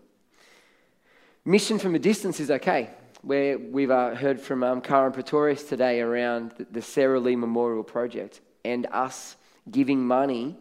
Mission 1.46 1.80
from 1.80 1.96
a 1.96 2.00
distance 2.00 2.40
is 2.40 2.52
okay. 2.52 2.90
Where 3.22 3.58
we've 3.58 3.92
uh, 3.92 4.16
heard 4.16 4.40
from 4.40 4.64
um, 4.64 4.82
Karen 4.82 5.12
Pretorius 5.12 5.64
today 5.64 6.00
around 6.00 6.52
the, 6.52 6.68
the 6.72 6.82
Sarah 6.82 7.20
Lee 7.20 7.36
Memorial 7.36 7.84
Project 7.84 8.42
and 8.64 8.86
us 8.92 9.36
giving 9.72 10.06
money 10.06 10.56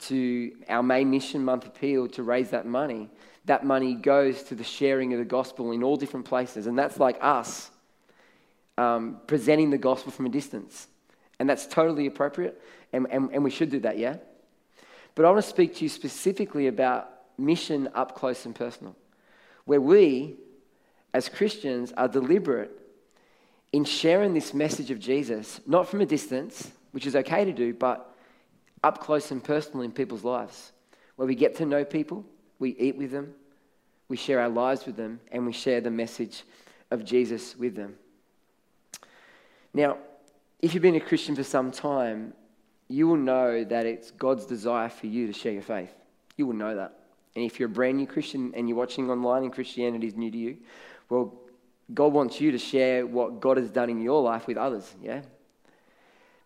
to 0.00 0.52
our 0.68 0.82
May 0.82 1.04
Mission 1.04 1.44
Month 1.44 1.66
appeal 1.66 2.08
to 2.08 2.22
raise 2.22 2.50
that 2.50 2.66
money. 2.66 3.08
That 3.46 3.64
money 3.64 3.94
goes 3.94 4.42
to 4.44 4.54
the 4.54 4.64
sharing 4.64 5.12
of 5.12 5.18
the 5.18 5.24
gospel 5.24 5.72
in 5.72 5.82
all 5.82 5.96
different 5.96 6.26
places, 6.26 6.66
and 6.66 6.78
that's 6.78 6.98
like 6.98 7.18
us 7.20 7.70
um, 8.76 9.18
presenting 9.26 9.70
the 9.70 9.78
gospel 9.78 10.12
from 10.12 10.26
a 10.26 10.28
distance. 10.30 10.86
And 11.38 11.48
that's 11.48 11.66
totally 11.66 12.06
appropriate, 12.06 12.60
and, 12.92 13.06
and, 13.10 13.30
and 13.32 13.44
we 13.44 13.50
should 13.50 13.70
do 13.70 13.80
that, 13.80 13.98
yeah? 13.98 14.16
But 15.14 15.24
I 15.24 15.30
want 15.30 15.42
to 15.42 15.48
speak 15.48 15.76
to 15.76 15.84
you 15.84 15.88
specifically 15.88 16.66
about 16.66 17.10
mission 17.38 17.88
up 17.94 18.14
close 18.14 18.44
and 18.44 18.54
personal, 18.54 18.96
where 19.64 19.80
we, 19.80 20.36
as 21.14 21.28
Christians, 21.28 21.92
are 21.96 22.08
deliberate 22.08 22.70
in 23.72 23.84
sharing 23.84 24.34
this 24.34 24.54
message 24.54 24.90
of 24.90 24.98
Jesus, 24.98 25.60
not 25.66 25.88
from 25.88 26.00
a 26.00 26.06
distance, 26.06 26.70
which 26.92 27.06
is 27.06 27.14
okay 27.14 27.44
to 27.44 27.52
do, 27.52 27.74
but 27.74 28.14
up 28.88 29.00
close 29.00 29.30
and 29.30 29.44
personal 29.44 29.82
in 29.82 29.92
people's 29.92 30.24
lives, 30.24 30.72
where 31.16 31.28
we 31.28 31.34
get 31.34 31.54
to 31.56 31.66
know 31.66 31.84
people, 31.84 32.24
we 32.58 32.70
eat 32.70 32.96
with 32.96 33.10
them, 33.10 33.34
we 34.08 34.16
share 34.16 34.40
our 34.40 34.48
lives 34.48 34.86
with 34.86 34.96
them, 34.96 35.20
and 35.30 35.44
we 35.46 35.52
share 35.52 35.82
the 35.82 35.90
message 35.90 36.42
of 36.90 37.04
Jesus 37.04 37.54
with 37.56 37.76
them. 37.76 37.94
Now, 39.74 39.98
if 40.60 40.72
you've 40.72 40.82
been 40.82 40.96
a 40.96 41.00
Christian 41.00 41.36
for 41.36 41.44
some 41.44 41.70
time, 41.70 42.32
you 42.88 43.06
will 43.06 43.16
know 43.16 43.62
that 43.62 43.84
it's 43.84 44.10
God's 44.10 44.46
desire 44.46 44.88
for 44.88 45.06
you 45.06 45.26
to 45.26 45.32
share 45.34 45.52
your 45.52 45.62
faith. 45.62 45.92
You 46.38 46.46
will 46.46 46.54
know 46.54 46.74
that. 46.74 46.98
And 47.36 47.44
if 47.44 47.60
you're 47.60 47.68
a 47.68 47.72
brand 47.72 47.98
new 47.98 48.06
Christian 48.06 48.54
and 48.56 48.68
you're 48.68 48.78
watching 48.78 49.10
online 49.10 49.44
and 49.44 49.52
Christianity 49.52 50.06
is 50.06 50.16
new 50.16 50.30
to 50.30 50.38
you, 50.38 50.56
well, 51.10 51.34
God 51.92 52.14
wants 52.14 52.40
you 52.40 52.52
to 52.52 52.58
share 52.58 53.06
what 53.06 53.40
God 53.40 53.58
has 53.58 53.70
done 53.70 53.90
in 53.90 54.00
your 54.00 54.22
life 54.22 54.46
with 54.46 54.56
others, 54.56 54.94
yeah? 55.02 55.20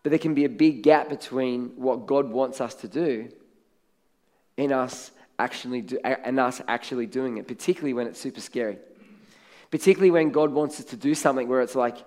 But 0.03 0.09
there 0.09 0.19
can 0.19 0.33
be 0.33 0.45
a 0.45 0.49
big 0.49 0.83
gap 0.83 1.09
between 1.09 1.69
what 1.77 2.05
God 2.05 2.29
wants 2.29 2.59
us 2.59 2.75
to 2.75 2.87
do 2.87 3.29
and 4.57 4.71
us 4.71 5.11
actually, 5.39 5.81
do, 5.81 5.97
and 6.03 6.39
us 6.39 6.61
actually 6.67 7.05
doing 7.05 7.37
it, 7.37 7.47
particularly 7.47 7.93
when 7.93 8.07
it's 8.07 8.19
super 8.19 8.41
scary. 8.41 8.77
Particularly 9.71 10.11
when 10.11 10.29
God 10.29 10.51
wants 10.51 10.79
us 10.79 10.85
to 10.87 10.97
do 10.97 11.15
something 11.15 11.47
where 11.47 11.61
it's 11.61 11.75
like, 11.75 11.97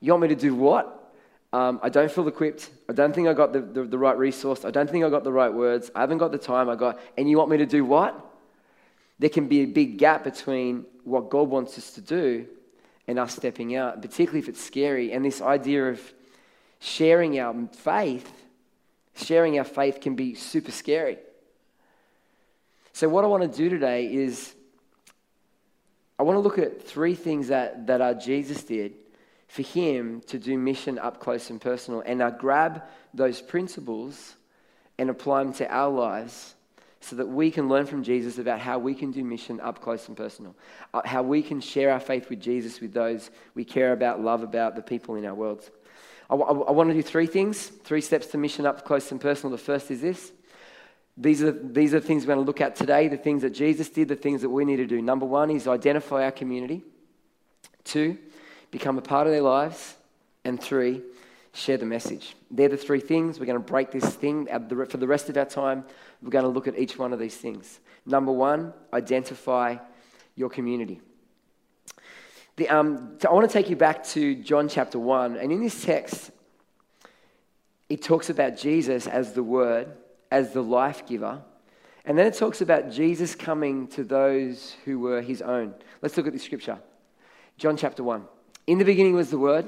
you 0.00 0.12
want 0.12 0.22
me 0.22 0.28
to 0.28 0.36
do 0.36 0.54
what? 0.54 0.96
Um, 1.52 1.80
I 1.82 1.88
don't 1.88 2.10
feel 2.10 2.26
equipped. 2.28 2.70
I 2.88 2.92
don't 2.92 3.12
think 3.12 3.26
I 3.26 3.34
got 3.34 3.52
the, 3.52 3.60
the, 3.60 3.82
the 3.82 3.98
right 3.98 4.16
resource. 4.16 4.64
I 4.64 4.70
don't 4.70 4.88
think 4.88 5.04
I 5.04 5.10
got 5.10 5.24
the 5.24 5.32
right 5.32 5.52
words. 5.52 5.90
I 5.94 6.00
haven't 6.00 6.18
got 6.18 6.30
the 6.30 6.38
time 6.38 6.68
I 6.70 6.76
got. 6.76 7.00
And 7.18 7.28
you 7.28 7.36
want 7.36 7.50
me 7.50 7.58
to 7.58 7.66
do 7.66 7.84
what? 7.84 8.18
There 9.18 9.28
can 9.28 9.48
be 9.48 9.62
a 9.62 9.66
big 9.66 9.98
gap 9.98 10.24
between 10.24 10.86
what 11.04 11.28
God 11.28 11.48
wants 11.48 11.76
us 11.76 11.90
to 11.94 12.00
do 12.00 12.46
and 13.08 13.18
us 13.18 13.34
stepping 13.34 13.74
out, 13.74 14.00
particularly 14.00 14.38
if 14.38 14.48
it's 14.48 14.62
scary. 14.62 15.12
And 15.12 15.24
this 15.24 15.42
idea 15.42 15.90
of 15.90 16.00
sharing 16.80 17.38
our 17.38 17.54
faith, 17.72 18.30
sharing 19.14 19.58
our 19.58 19.64
faith 19.64 20.00
can 20.00 20.16
be 20.16 20.34
super 20.34 20.72
scary. 20.72 21.18
So, 22.92 23.08
what 23.08 23.24
I 23.24 23.28
want 23.28 23.50
to 23.50 23.56
do 23.56 23.68
today 23.68 24.12
is 24.12 24.54
I 26.18 26.22
want 26.22 26.36
to 26.36 26.40
look 26.40 26.58
at 26.58 26.82
three 26.82 27.14
things 27.14 27.48
that, 27.48 27.86
that 27.86 28.00
uh, 28.00 28.14
Jesus 28.14 28.62
did 28.64 28.94
for 29.48 29.62
him 29.62 30.20
to 30.26 30.38
do 30.38 30.58
mission 30.58 30.98
up 30.98 31.18
close 31.18 31.50
and 31.50 31.60
personal. 31.60 32.02
And 32.04 32.22
I 32.22 32.30
grab 32.30 32.82
those 33.14 33.40
principles 33.40 34.36
and 34.98 35.08
apply 35.08 35.44
them 35.44 35.52
to 35.54 35.74
our 35.74 35.90
lives 35.90 36.54
so 37.00 37.16
that 37.16 37.26
we 37.26 37.50
can 37.50 37.68
learn 37.68 37.86
from 37.86 38.02
Jesus 38.02 38.38
about 38.38 38.60
how 38.60 38.78
we 38.78 38.94
can 38.94 39.10
do 39.10 39.24
mission 39.24 39.58
up 39.60 39.80
close 39.80 40.06
and 40.08 40.16
personal, 40.16 40.54
uh, 40.92 41.00
how 41.04 41.22
we 41.22 41.42
can 41.42 41.60
share 41.60 41.90
our 41.90 42.00
faith 42.00 42.28
with 42.28 42.40
Jesus 42.40 42.80
with 42.80 42.92
those 42.92 43.30
we 43.54 43.64
care 43.64 43.92
about, 43.92 44.20
love 44.20 44.42
about, 44.42 44.76
the 44.76 44.82
people 44.82 45.14
in 45.14 45.24
our 45.24 45.34
worlds. 45.34 45.70
I, 46.30 46.34
I, 46.34 46.52
I 46.52 46.70
want 46.70 46.88
to 46.88 46.94
do 46.94 47.02
three 47.02 47.26
things, 47.26 47.66
three 47.66 48.00
steps 48.00 48.28
to 48.28 48.38
mission 48.38 48.64
up 48.64 48.84
close 48.84 49.10
and 49.10 49.20
personal. 49.20 49.50
The 49.50 49.62
first 49.62 49.90
is 49.90 50.00
this. 50.00 50.32
These 51.16 51.42
are, 51.42 51.52
these 51.52 51.92
are 51.92 52.00
the 52.00 52.06
things 52.06 52.22
we're 52.22 52.34
going 52.34 52.44
to 52.44 52.46
look 52.46 52.60
at 52.60 52.76
today, 52.76 53.08
the 53.08 53.18
things 53.18 53.42
that 53.42 53.50
Jesus 53.50 53.90
did, 53.90 54.08
the 54.08 54.16
things 54.16 54.40
that 54.40 54.48
we 54.48 54.64
need 54.64 54.76
to 54.76 54.86
do. 54.86 55.02
Number 55.02 55.26
one 55.26 55.50
is 55.50 55.68
identify 55.68 56.24
our 56.24 56.30
community. 56.30 56.82
Two, 57.84 58.16
become 58.70 58.96
a 58.96 59.02
part 59.02 59.26
of 59.26 59.32
their 59.32 59.42
lives. 59.42 59.96
And 60.44 60.58
three, 60.58 61.02
share 61.52 61.76
the 61.76 61.84
message. 61.84 62.34
They're 62.50 62.70
the 62.70 62.76
three 62.78 63.00
things. 63.00 63.38
We're 63.38 63.46
going 63.46 63.62
to 63.62 63.64
break 63.66 63.90
this 63.90 64.14
thing 64.14 64.46
for 64.46 64.96
the 64.96 65.06
rest 65.06 65.28
of 65.28 65.36
our 65.36 65.44
time. 65.44 65.84
We're 66.22 66.30
going 66.30 66.44
to 66.44 66.50
look 66.50 66.66
at 66.66 66.78
each 66.78 66.96
one 66.96 67.12
of 67.12 67.18
these 67.18 67.36
things. 67.36 67.80
Number 68.06 68.32
one, 68.32 68.72
identify 68.94 69.76
your 70.36 70.48
community. 70.48 71.02
The, 72.60 72.68
um, 72.68 73.16
I 73.26 73.32
want 73.32 73.48
to 73.48 73.52
take 73.54 73.70
you 73.70 73.76
back 73.76 74.04
to 74.08 74.34
John 74.34 74.68
chapter 74.68 74.98
1. 74.98 75.36
And 75.36 75.50
in 75.50 75.62
this 75.62 75.82
text, 75.82 76.30
it 77.88 78.02
talks 78.02 78.28
about 78.28 78.58
Jesus 78.58 79.06
as 79.06 79.32
the 79.32 79.42
Word, 79.42 79.88
as 80.30 80.52
the 80.52 80.62
life 80.62 81.06
giver. 81.06 81.40
And 82.04 82.18
then 82.18 82.26
it 82.26 82.34
talks 82.34 82.60
about 82.60 82.90
Jesus 82.90 83.34
coming 83.34 83.86
to 83.88 84.04
those 84.04 84.76
who 84.84 84.98
were 84.98 85.22
his 85.22 85.40
own. 85.40 85.74
Let's 86.02 86.18
look 86.18 86.26
at 86.26 86.34
the 86.34 86.38
scripture. 86.38 86.78
John 87.56 87.78
chapter 87.78 88.04
1. 88.04 88.26
In 88.66 88.76
the 88.76 88.84
beginning 88.84 89.14
was 89.14 89.30
the 89.30 89.38
Word, 89.38 89.66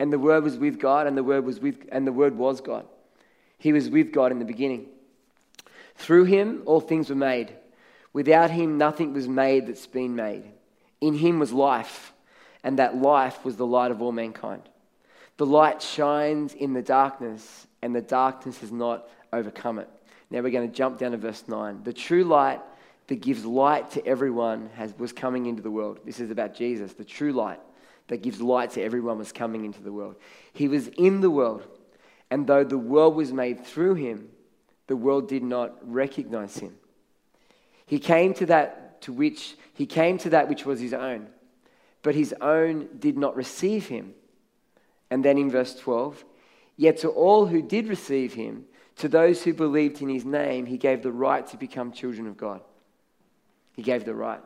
and 0.00 0.12
the 0.12 0.18
Word 0.18 0.42
was 0.42 0.58
with 0.58 0.80
God, 0.80 1.06
and 1.06 1.16
the 1.16 1.22
Word 1.22 1.44
was 1.44 1.60
with 1.60 1.86
and 1.92 2.04
the 2.04 2.12
Word 2.12 2.36
was 2.36 2.60
God. 2.60 2.84
He 3.58 3.72
was 3.72 3.88
with 3.88 4.10
God 4.10 4.32
in 4.32 4.40
the 4.40 4.44
beginning. 4.44 4.88
Through 5.94 6.24
him 6.24 6.64
all 6.66 6.80
things 6.80 7.10
were 7.10 7.14
made. 7.14 7.54
Without 8.12 8.50
him 8.50 8.76
nothing 8.76 9.12
was 9.12 9.28
made 9.28 9.68
that's 9.68 9.86
been 9.86 10.16
made. 10.16 10.50
In 11.00 11.14
him 11.14 11.38
was 11.38 11.52
life 11.52 12.10
and 12.64 12.78
that 12.78 12.96
life 12.96 13.44
was 13.44 13.56
the 13.56 13.66
light 13.66 13.92
of 13.92 14.02
all 14.02 14.10
mankind. 14.10 14.62
The 15.36 15.46
light 15.46 15.82
shines 15.82 16.54
in 16.54 16.72
the 16.72 16.82
darkness, 16.82 17.66
and 17.82 17.94
the 17.94 18.00
darkness 18.00 18.58
has 18.58 18.72
not 18.72 19.08
overcome 19.32 19.78
it. 19.78 19.88
Now 20.30 20.40
we're 20.40 20.50
going 20.50 20.68
to 20.68 20.74
jump 20.74 20.98
down 20.98 21.12
to 21.12 21.18
verse 21.18 21.44
9. 21.46 21.82
The 21.84 21.92
true 21.92 22.24
light 22.24 22.60
that 23.08 23.20
gives 23.20 23.44
light 23.44 23.90
to 23.92 24.06
everyone 24.06 24.70
has, 24.76 24.94
was 24.98 25.12
coming 25.12 25.46
into 25.46 25.62
the 25.62 25.70
world. 25.70 26.00
This 26.04 26.18
is 26.18 26.30
about 26.30 26.54
Jesus. 26.54 26.94
The 26.94 27.04
true 27.04 27.32
light 27.32 27.60
that 28.08 28.22
gives 28.22 28.40
light 28.40 28.70
to 28.72 28.82
everyone 28.82 29.18
was 29.18 29.32
coming 29.32 29.64
into 29.64 29.82
the 29.82 29.92
world. 29.92 30.16
He 30.52 30.66
was 30.66 30.88
in 30.88 31.20
the 31.20 31.30
world, 31.30 31.66
and 32.30 32.46
though 32.46 32.64
the 32.64 32.78
world 32.78 33.14
was 33.14 33.32
made 33.32 33.64
through 33.64 33.94
him, 33.94 34.30
the 34.86 34.96
world 34.96 35.28
did 35.28 35.42
not 35.42 35.76
recognize 35.82 36.58
him. 36.58 36.74
He 37.86 37.98
came 37.98 38.32
to 38.34 38.46
that 38.46 39.02
to 39.02 39.12
which 39.12 39.56
he 39.74 39.84
came 39.84 40.16
to 40.18 40.30
that 40.30 40.48
which 40.48 40.64
was 40.64 40.80
his 40.80 40.94
own, 40.94 41.28
but 42.04 42.14
his 42.14 42.34
own 42.40 42.86
did 43.00 43.16
not 43.16 43.34
receive 43.34 43.88
him. 43.88 44.14
And 45.10 45.24
then 45.24 45.38
in 45.38 45.50
verse 45.50 45.74
12, 45.74 46.22
yet 46.76 46.98
to 46.98 47.08
all 47.08 47.46
who 47.46 47.62
did 47.62 47.88
receive 47.88 48.34
him, 48.34 48.66
to 48.96 49.08
those 49.08 49.42
who 49.42 49.54
believed 49.54 50.02
in 50.02 50.08
his 50.08 50.24
name, 50.24 50.66
he 50.66 50.76
gave 50.76 51.02
the 51.02 51.10
right 51.10 51.44
to 51.48 51.56
become 51.56 51.90
children 51.90 52.28
of 52.28 52.36
God. 52.36 52.60
He 53.72 53.82
gave 53.82 54.04
the 54.04 54.14
right. 54.14 54.40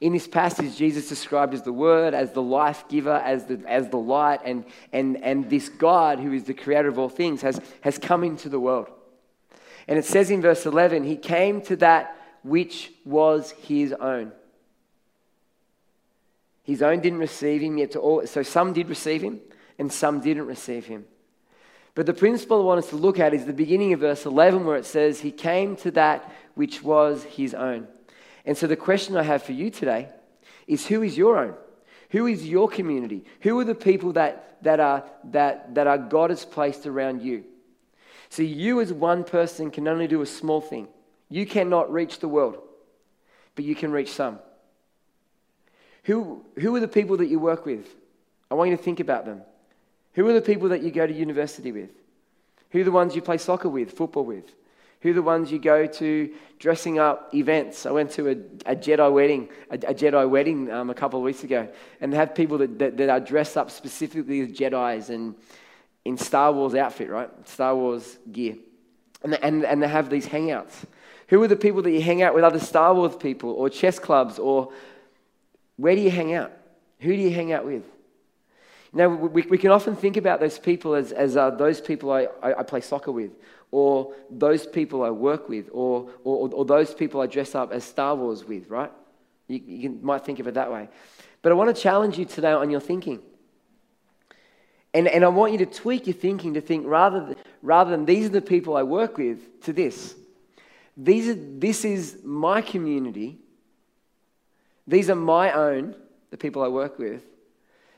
In 0.00 0.12
this 0.12 0.28
passage, 0.28 0.76
Jesus 0.76 1.08
described 1.08 1.54
as 1.54 1.62
the 1.62 1.72
Word, 1.72 2.14
as 2.14 2.32
the 2.32 2.42
life 2.42 2.84
giver, 2.88 3.16
as 3.16 3.46
the, 3.46 3.60
as 3.66 3.88
the 3.88 3.96
light, 3.96 4.40
and, 4.44 4.64
and, 4.92 5.16
and 5.24 5.48
this 5.48 5.70
God 5.70 6.20
who 6.20 6.32
is 6.32 6.44
the 6.44 6.54
creator 6.54 6.88
of 6.88 6.98
all 6.98 7.08
things 7.08 7.42
has, 7.42 7.60
has 7.80 7.98
come 7.98 8.22
into 8.22 8.48
the 8.48 8.60
world. 8.60 8.90
And 9.88 9.98
it 9.98 10.04
says 10.04 10.30
in 10.30 10.42
verse 10.42 10.66
11, 10.66 11.04
He 11.04 11.16
came 11.16 11.62
to 11.62 11.76
that 11.76 12.14
which 12.42 12.92
was 13.04 13.52
His 13.52 13.92
own. 13.94 14.32
His 16.68 16.82
own 16.82 17.00
didn't 17.00 17.20
receive 17.20 17.62
him 17.62 17.78
yet 17.78 17.92
to 17.92 17.98
all. 17.98 18.26
So 18.26 18.42
some 18.42 18.74
did 18.74 18.90
receive 18.90 19.22
him 19.22 19.40
and 19.78 19.90
some 19.90 20.20
didn't 20.20 20.44
receive 20.44 20.84
him. 20.84 21.06
But 21.94 22.04
the 22.04 22.12
principle 22.12 22.60
I 22.60 22.64
want 22.64 22.84
us 22.84 22.90
to 22.90 22.96
look 22.96 23.18
at 23.18 23.32
is 23.32 23.46
the 23.46 23.54
beginning 23.54 23.94
of 23.94 24.00
verse 24.00 24.26
11 24.26 24.66
where 24.66 24.76
it 24.76 24.84
says, 24.84 25.20
He 25.20 25.30
came 25.30 25.76
to 25.76 25.90
that 25.92 26.30
which 26.56 26.82
was 26.82 27.24
his 27.24 27.54
own. 27.54 27.88
And 28.44 28.54
so 28.54 28.66
the 28.66 28.76
question 28.76 29.16
I 29.16 29.22
have 29.22 29.42
for 29.42 29.52
you 29.52 29.70
today 29.70 30.10
is 30.66 30.86
who 30.86 31.00
is 31.00 31.16
your 31.16 31.38
own? 31.38 31.54
Who 32.10 32.26
is 32.26 32.46
your 32.46 32.68
community? 32.68 33.24
Who 33.40 33.58
are 33.60 33.64
the 33.64 33.74
people 33.74 34.12
that, 34.12 34.58
that, 34.62 34.78
are, 34.78 35.04
that, 35.24 35.74
that 35.74 35.86
are 35.86 35.96
God 35.96 36.28
has 36.28 36.44
placed 36.44 36.86
around 36.86 37.22
you? 37.22 37.44
So 38.28 38.42
you 38.42 38.82
as 38.82 38.92
one 38.92 39.24
person 39.24 39.70
can 39.70 39.88
only 39.88 40.06
do 40.06 40.20
a 40.20 40.26
small 40.26 40.60
thing. 40.60 40.88
You 41.30 41.46
cannot 41.46 41.90
reach 41.90 42.18
the 42.18 42.28
world, 42.28 42.58
but 43.54 43.64
you 43.64 43.74
can 43.74 43.90
reach 43.90 44.12
some. 44.12 44.40
Who, 46.08 46.42
who 46.58 46.74
are 46.74 46.80
the 46.80 46.88
people 46.88 47.18
that 47.18 47.26
you 47.26 47.38
work 47.38 47.66
with? 47.66 47.86
I 48.50 48.54
want 48.54 48.70
you 48.70 48.78
to 48.78 48.82
think 48.82 48.98
about 48.98 49.26
them. 49.26 49.42
Who 50.14 50.26
are 50.26 50.32
the 50.32 50.40
people 50.40 50.70
that 50.70 50.82
you 50.82 50.90
go 50.90 51.06
to 51.06 51.12
university 51.12 51.70
with? 51.70 51.90
Who 52.70 52.80
are 52.80 52.84
the 52.84 52.90
ones 52.90 53.14
you 53.14 53.20
play 53.20 53.36
soccer 53.36 53.68
with, 53.68 53.92
football 53.92 54.24
with? 54.24 54.46
Who 55.02 55.10
are 55.10 55.12
the 55.12 55.20
ones 55.20 55.52
you 55.52 55.58
go 55.58 55.84
to 55.84 56.34
dressing 56.58 56.98
up 56.98 57.34
events? 57.34 57.84
I 57.84 57.90
went 57.90 58.10
to 58.12 58.28
a, 58.28 58.72
a 58.72 58.74
Jedi 58.74 59.12
wedding, 59.12 59.50
a, 59.70 59.74
a 59.74 59.94
Jedi 59.94 60.26
wedding 60.30 60.70
um, 60.72 60.88
a 60.88 60.94
couple 60.94 61.18
of 61.18 61.24
weeks 61.26 61.44
ago, 61.44 61.68
and 62.00 62.10
they 62.10 62.16
have 62.16 62.34
people 62.34 62.56
that, 62.56 62.78
that, 62.78 62.96
that, 62.96 63.10
are 63.10 63.20
dressed 63.20 63.58
up 63.58 63.70
specifically 63.70 64.40
as 64.40 64.48
Jedi's 64.48 65.10
and 65.10 65.34
in 66.06 66.16
Star 66.16 66.50
Wars 66.54 66.74
outfit, 66.74 67.10
right? 67.10 67.28
Star 67.46 67.76
Wars 67.76 68.16
gear. 68.32 68.56
And, 69.22 69.34
and, 69.44 69.62
and 69.62 69.82
they 69.82 69.88
have 69.88 70.08
these 70.08 70.26
hangouts. 70.26 70.72
Who 71.26 71.42
are 71.42 71.48
the 71.48 71.56
people 71.56 71.82
that 71.82 71.90
you 71.90 72.00
hang 72.00 72.22
out 72.22 72.34
with? 72.34 72.44
Other 72.44 72.60
Star 72.60 72.94
Wars 72.94 73.14
people 73.14 73.50
or 73.50 73.68
chess 73.68 73.98
clubs 73.98 74.38
or 74.38 74.72
where 75.78 75.94
do 75.94 76.02
you 76.02 76.10
hang 76.10 76.34
out? 76.34 76.52
Who 77.00 77.16
do 77.16 77.22
you 77.22 77.30
hang 77.30 77.52
out 77.52 77.64
with? 77.64 77.84
Now, 78.92 79.08
we, 79.08 79.42
we 79.42 79.58
can 79.58 79.70
often 79.70 79.96
think 79.96 80.16
about 80.16 80.40
those 80.40 80.58
people 80.58 80.94
as, 80.94 81.12
as 81.12 81.36
uh, 81.36 81.50
those 81.50 81.80
people 81.80 82.10
I, 82.10 82.28
I, 82.42 82.60
I, 82.60 82.62
play 82.62 82.80
soccer 82.80 83.12
with, 83.12 83.30
or 83.70 84.14
those 84.30 84.66
people 84.66 85.02
I 85.02 85.10
work 85.10 85.48
with, 85.48 85.68
or, 85.72 86.10
or, 86.24 86.50
or 86.52 86.64
those 86.64 86.94
people 86.94 87.20
I 87.20 87.26
dress 87.26 87.54
up 87.54 87.70
as 87.70 87.84
Star 87.84 88.16
Wars 88.16 88.44
with, 88.44 88.68
right? 88.68 88.90
You, 89.46 89.60
you 89.66 89.98
might 90.02 90.24
think 90.24 90.40
of 90.40 90.48
it 90.48 90.54
that 90.54 90.72
way. 90.72 90.88
But 91.42 91.52
I 91.52 91.54
want 91.54 91.74
to 91.74 91.80
challenge 91.80 92.18
you 92.18 92.24
today 92.24 92.52
on 92.52 92.70
your 92.70 92.80
thinking. 92.80 93.20
And, 94.94 95.06
and 95.06 95.22
I 95.22 95.28
want 95.28 95.52
you 95.52 95.58
to 95.58 95.66
tweak 95.66 96.06
your 96.06 96.14
thinking 96.14 96.54
to 96.54 96.60
think 96.60 96.86
rather 96.86 97.26
than, 97.26 97.36
rather 97.62 97.90
than 97.90 98.06
these 98.06 98.26
are 98.26 98.30
the 98.30 98.40
people 98.42 98.76
I 98.76 98.82
work 98.82 99.18
with 99.18 99.62
to 99.62 99.72
this. 99.72 100.14
These 100.96 101.28
are, 101.28 101.34
this 101.34 101.84
is 101.84 102.18
my 102.24 102.62
community. 102.62 103.38
These 104.88 105.10
are 105.10 105.14
my 105.14 105.52
own, 105.52 105.94
the 106.30 106.38
people 106.38 106.62
I 106.62 106.68
work 106.68 106.98
with. 106.98 107.22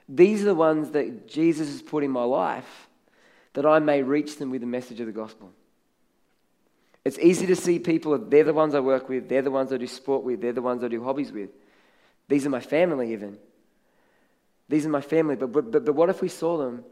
These 0.09 0.43
are 0.43 0.47
the 0.47 0.55
ones 0.57 0.91
that 0.91 1.29
Jesus 1.29 1.69
has 1.69 1.81
put 1.81 2.03
in 2.03 2.11
my 2.11 2.25
life 2.25 2.89
that 3.55 3.65
I 3.65 3.79
may 3.79 4.03
reach 4.03 4.37
them 4.37 4.51
with 4.51 4.61
the 4.61 4.67
message 4.67 4.99
of 4.99 5.07
the 5.07 5.13
gospel. 5.13 5.53
It's 7.05 7.19
easy 7.19 7.47
to 7.47 7.57
see 7.57 7.79
people, 7.79 8.19
they're 8.19 8.45
the 8.45 8.53
ones 8.53 8.75
I 8.75 8.81
work 8.81 9.09
with, 9.09 9.29
they're 9.29 9.41
the 9.41 9.51
ones 9.51 9.73
I 9.73 9.77
do 9.77 9.87
sport 9.87 10.25
with, 10.25 10.41
they're 10.41 10.53
the 10.53 10.63
ones 10.63 10.83
I 10.83 10.89
do 10.89 11.03
hobbies 11.03 11.33
with. 11.33 11.51
These 12.29 12.45
are 12.45 12.51
my 12.51 12.61
family, 12.61 13.13
even. 13.13 13.39
These 14.69 14.85
are 14.85 14.91
my 14.91 15.01
family. 15.01 15.37
But, 15.37 15.53
but, 15.53 15.71
but, 15.71 15.95
what 15.95 16.11
if 16.11 16.21
we 16.21 16.29
saw 16.29 16.59
them? 16.59 16.85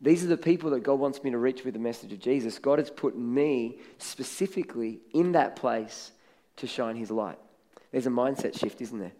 These 0.00 0.24
are 0.24 0.28
the 0.28 0.36
people 0.36 0.70
that 0.70 0.82
God 0.82 0.98
wants 0.98 1.22
me 1.22 1.30
to 1.30 1.38
reach 1.38 1.64
with 1.64 1.74
the 1.74 1.80
message 1.80 2.12
of 2.12 2.18
Jesus. 2.18 2.58
God 2.58 2.78
has 2.78 2.90
put 2.90 3.16
me 3.16 3.78
specifically 3.98 4.98
in 5.12 5.32
that 5.32 5.56
place 5.56 6.12
to 6.56 6.66
shine 6.66 6.96
his 6.96 7.10
light. 7.10 7.38
There's 7.90 8.06
a 8.06 8.10
mindset 8.10 8.58
shift, 8.58 8.80
isn't 8.80 8.98
there? 8.98 9.12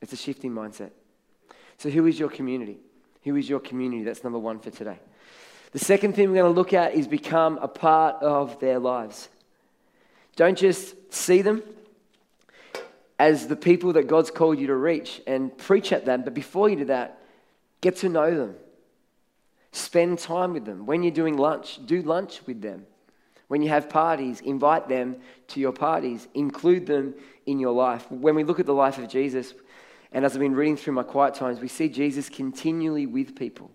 It's 0.00 0.12
a 0.12 0.16
shifting 0.16 0.52
mindset. 0.52 0.90
So, 1.78 1.90
who 1.90 2.06
is 2.06 2.18
your 2.18 2.28
community? 2.28 2.78
Who 3.24 3.36
is 3.36 3.48
your 3.48 3.60
community? 3.60 4.02
That's 4.02 4.24
number 4.24 4.38
one 4.38 4.58
for 4.58 4.70
today. 4.70 4.98
The 5.72 5.78
second 5.78 6.14
thing 6.14 6.28
we're 6.28 6.36
going 6.36 6.52
to 6.52 6.56
look 6.56 6.72
at 6.72 6.94
is 6.94 7.06
become 7.06 7.58
a 7.58 7.68
part 7.68 8.22
of 8.22 8.58
their 8.58 8.78
lives. 8.78 9.28
Don't 10.36 10.56
just 10.56 10.94
see 11.12 11.42
them 11.42 11.62
as 13.18 13.48
the 13.48 13.56
people 13.56 13.92
that 13.94 14.06
God's 14.06 14.30
called 14.30 14.58
you 14.58 14.68
to 14.68 14.76
reach 14.76 15.20
and 15.26 15.56
preach 15.58 15.92
at 15.92 16.04
them, 16.04 16.22
but 16.22 16.34
before 16.34 16.68
you 16.68 16.76
do 16.76 16.84
that, 16.86 17.20
get 17.80 17.96
to 17.96 18.08
know 18.08 18.34
them. 18.34 18.54
Spend 19.72 20.18
time 20.18 20.52
with 20.52 20.64
them. 20.64 20.86
When 20.86 21.02
you're 21.02 21.12
doing 21.12 21.36
lunch, 21.36 21.84
do 21.84 22.00
lunch 22.02 22.40
with 22.46 22.62
them. 22.62 22.86
When 23.48 23.62
you 23.62 23.70
have 23.70 23.88
parties, 23.88 24.40
invite 24.40 24.88
them 24.88 25.16
to 25.48 25.60
your 25.60 25.72
parties. 25.72 26.28
Include 26.34 26.86
them 26.86 27.14
in 27.46 27.58
your 27.58 27.72
life. 27.72 28.10
When 28.10 28.34
we 28.34 28.44
look 28.44 28.60
at 28.60 28.66
the 28.66 28.74
life 28.74 28.98
of 28.98 29.08
Jesus, 29.08 29.54
and 30.12 30.24
as 30.24 30.34
I've 30.34 30.40
been 30.40 30.54
reading 30.54 30.76
through 30.76 30.94
my 30.94 31.02
quiet 31.02 31.34
times, 31.34 31.60
we 31.60 31.68
see 31.68 31.88
Jesus 31.88 32.28
continually 32.28 33.06
with 33.06 33.36
people. 33.36 33.70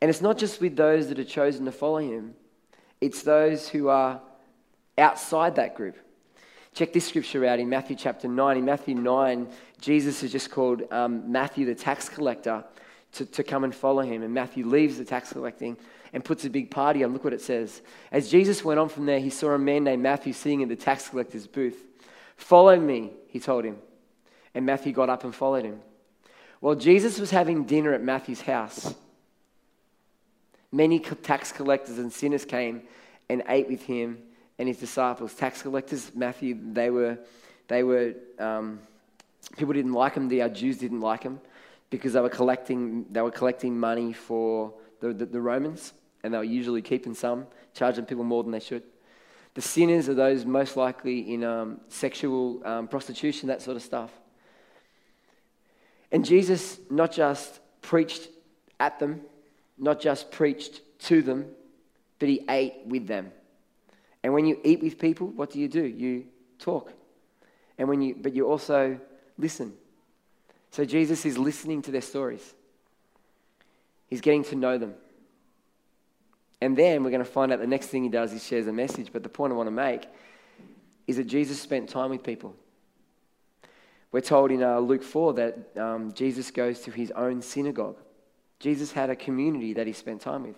And 0.00 0.08
it's 0.08 0.20
not 0.20 0.38
just 0.38 0.60
with 0.60 0.76
those 0.76 1.08
that 1.08 1.18
are 1.18 1.24
chosen 1.24 1.64
to 1.66 1.72
follow 1.72 1.98
him, 1.98 2.34
it's 3.00 3.22
those 3.22 3.68
who 3.68 3.88
are 3.88 4.20
outside 4.96 5.56
that 5.56 5.74
group. 5.74 5.96
Check 6.72 6.92
this 6.92 7.06
scripture 7.06 7.44
out 7.44 7.60
in 7.60 7.68
Matthew 7.68 7.94
chapter 7.94 8.26
9. 8.26 8.56
In 8.56 8.64
Matthew 8.64 8.94
9, 8.94 9.48
Jesus 9.80 10.22
has 10.22 10.32
just 10.32 10.50
called 10.50 10.82
um, 10.90 11.30
Matthew 11.30 11.66
the 11.66 11.74
tax 11.74 12.08
collector 12.08 12.64
to, 13.12 13.26
to 13.26 13.44
come 13.44 13.62
and 13.64 13.74
follow 13.74 14.02
him. 14.02 14.22
And 14.22 14.34
Matthew 14.34 14.66
leaves 14.66 14.98
the 14.98 15.04
tax 15.04 15.32
collecting 15.32 15.76
and 16.12 16.24
puts 16.24 16.44
a 16.44 16.50
big 16.50 16.70
party 16.70 17.04
on. 17.04 17.12
Look 17.12 17.22
what 17.22 17.32
it 17.32 17.40
says. 17.40 17.82
As 18.10 18.28
Jesus 18.28 18.64
went 18.64 18.80
on 18.80 18.88
from 18.88 19.06
there, 19.06 19.20
he 19.20 19.30
saw 19.30 19.50
a 19.50 19.58
man 19.58 19.84
named 19.84 20.02
Matthew 20.02 20.32
sitting 20.32 20.62
in 20.62 20.68
the 20.68 20.76
tax 20.76 21.08
collector's 21.08 21.46
booth. 21.46 21.80
Follow 22.36 22.78
me, 22.78 23.12
he 23.28 23.38
told 23.38 23.64
him. 23.64 23.78
And 24.54 24.64
Matthew 24.64 24.92
got 24.92 25.08
up 25.08 25.24
and 25.24 25.34
followed 25.34 25.64
him. 25.64 25.80
While 26.60 26.76
Jesus 26.76 27.18
was 27.18 27.30
having 27.30 27.64
dinner 27.64 27.92
at 27.92 28.02
Matthew's 28.02 28.40
house, 28.40 28.94
many 30.70 30.98
tax 30.98 31.52
collectors 31.52 31.98
and 31.98 32.12
sinners 32.12 32.44
came 32.44 32.82
and 33.28 33.42
ate 33.48 33.68
with 33.68 33.82
him 33.82 34.18
and 34.58 34.68
his 34.68 34.78
disciples. 34.78 35.34
Tax 35.34 35.62
collectors, 35.62 36.12
Matthew, 36.14 36.58
they 36.72 36.90
were, 36.90 37.18
they 37.68 37.82
were 37.82 38.14
um, 38.38 38.80
people 39.56 39.74
didn't 39.74 39.92
like 39.92 40.14
them. 40.14 40.28
The 40.28 40.48
Jews 40.48 40.78
didn't 40.78 41.00
like 41.00 41.22
them 41.22 41.40
because 41.90 42.14
they 42.14 42.20
were 42.20 42.28
collecting, 42.28 43.06
they 43.10 43.20
were 43.20 43.30
collecting 43.30 43.78
money 43.78 44.12
for 44.12 44.72
the, 45.00 45.12
the, 45.12 45.26
the 45.26 45.40
Romans, 45.40 45.92
and 46.22 46.32
they 46.32 46.38
were 46.38 46.44
usually 46.44 46.82
keeping 46.82 47.14
some, 47.14 47.46
charging 47.74 48.04
people 48.04 48.24
more 48.24 48.42
than 48.42 48.52
they 48.52 48.60
should. 48.60 48.82
The 49.54 49.62
sinners 49.62 50.08
are 50.08 50.14
those 50.14 50.44
most 50.44 50.76
likely 50.76 51.32
in 51.32 51.44
um, 51.44 51.80
sexual 51.88 52.66
um, 52.66 52.88
prostitution, 52.88 53.48
that 53.48 53.62
sort 53.62 53.76
of 53.76 53.82
stuff. 53.82 54.10
And 56.12 56.24
Jesus 56.24 56.78
not 56.90 57.12
just 57.12 57.60
preached 57.82 58.28
at 58.78 58.98
them, 58.98 59.22
not 59.78 60.00
just 60.00 60.30
preached 60.30 60.80
to 61.00 61.22
them, 61.22 61.46
but 62.18 62.28
he 62.28 62.44
ate 62.48 62.74
with 62.86 63.06
them. 63.06 63.32
And 64.22 64.32
when 64.32 64.46
you 64.46 64.58
eat 64.64 64.82
with 64.82 64.98
people, 64.98 65.26
what 65.28 65.50
do 65.50 65.58
you 65.58 65.68
do? 65.68 65.84
You 65.84 66.24
talk. 66.58 66.92
And 67.78 67.88
when 67.88 68.00
you, 68.00 68.16
but 68.18 68.34
you 68.34 68.46
also 68.48 68.98
listen. 69.36 69.74
So 70.70 70.84
Jesus 70.84 71.26
is 71.26 71.36
listening 71.36 71.82
to 71.82 71.90
their 71.90 72.00
stories. 72.00 72.54
He's 74.08 74.20
getting 74.20 74.44
to 74.44 74.56
know 74.56 74.78
them. 74.78 74.94
And 76.60 76.76
then 76.76 77.04
we're 77.04 77.10
going 77.10 77.24
to 77.24 77.30
find 77.30 77.52
out 77.52 77.60
the 77.60 77.66
next 77.66 77.88
thing 77.88 78.04
he 78.04 78.08
does 78.08 78.32
is 78.32 78.44
shares 78.44 78.66
a 78.66 78.72
message. 78.72 79.10
But 79.12 79.22
the 79.22 79.28
point 79.28 79.52
I 79.52 79.56
want 79.56 79.66
to 79.66 79.72
make 79.72 80.06
is 81.06 81.16
that 81.16 81.24
Jesus 81.24 81.60
spent 81.60 81.90
time 81.90 82.10
with 82.10 82.22
people. 82.22 82.54
We're 84.14 84.20
told 84.20 84.52
in 84.52 84.62
uh, 84.62 84.78
Luke 84.78 85.02
4 85.02 85.32
that 85.32 85.76
um, 85.76 86.12
Jesus 86.12 86.52
goes 86.52 86.78
to 86.82 86.92
his 86.92 87.10
own 87.10 87.42
synagogue. 87.42 87.96
Jesus 88.60 88.92
had 88.92 89.10
a 89.10 89.16
community 89.16 89.72
that 89.72 89.88
he 89.88 89.92
spent 89.92 90.20
time 90.20 90.44
with. 90.44 90.54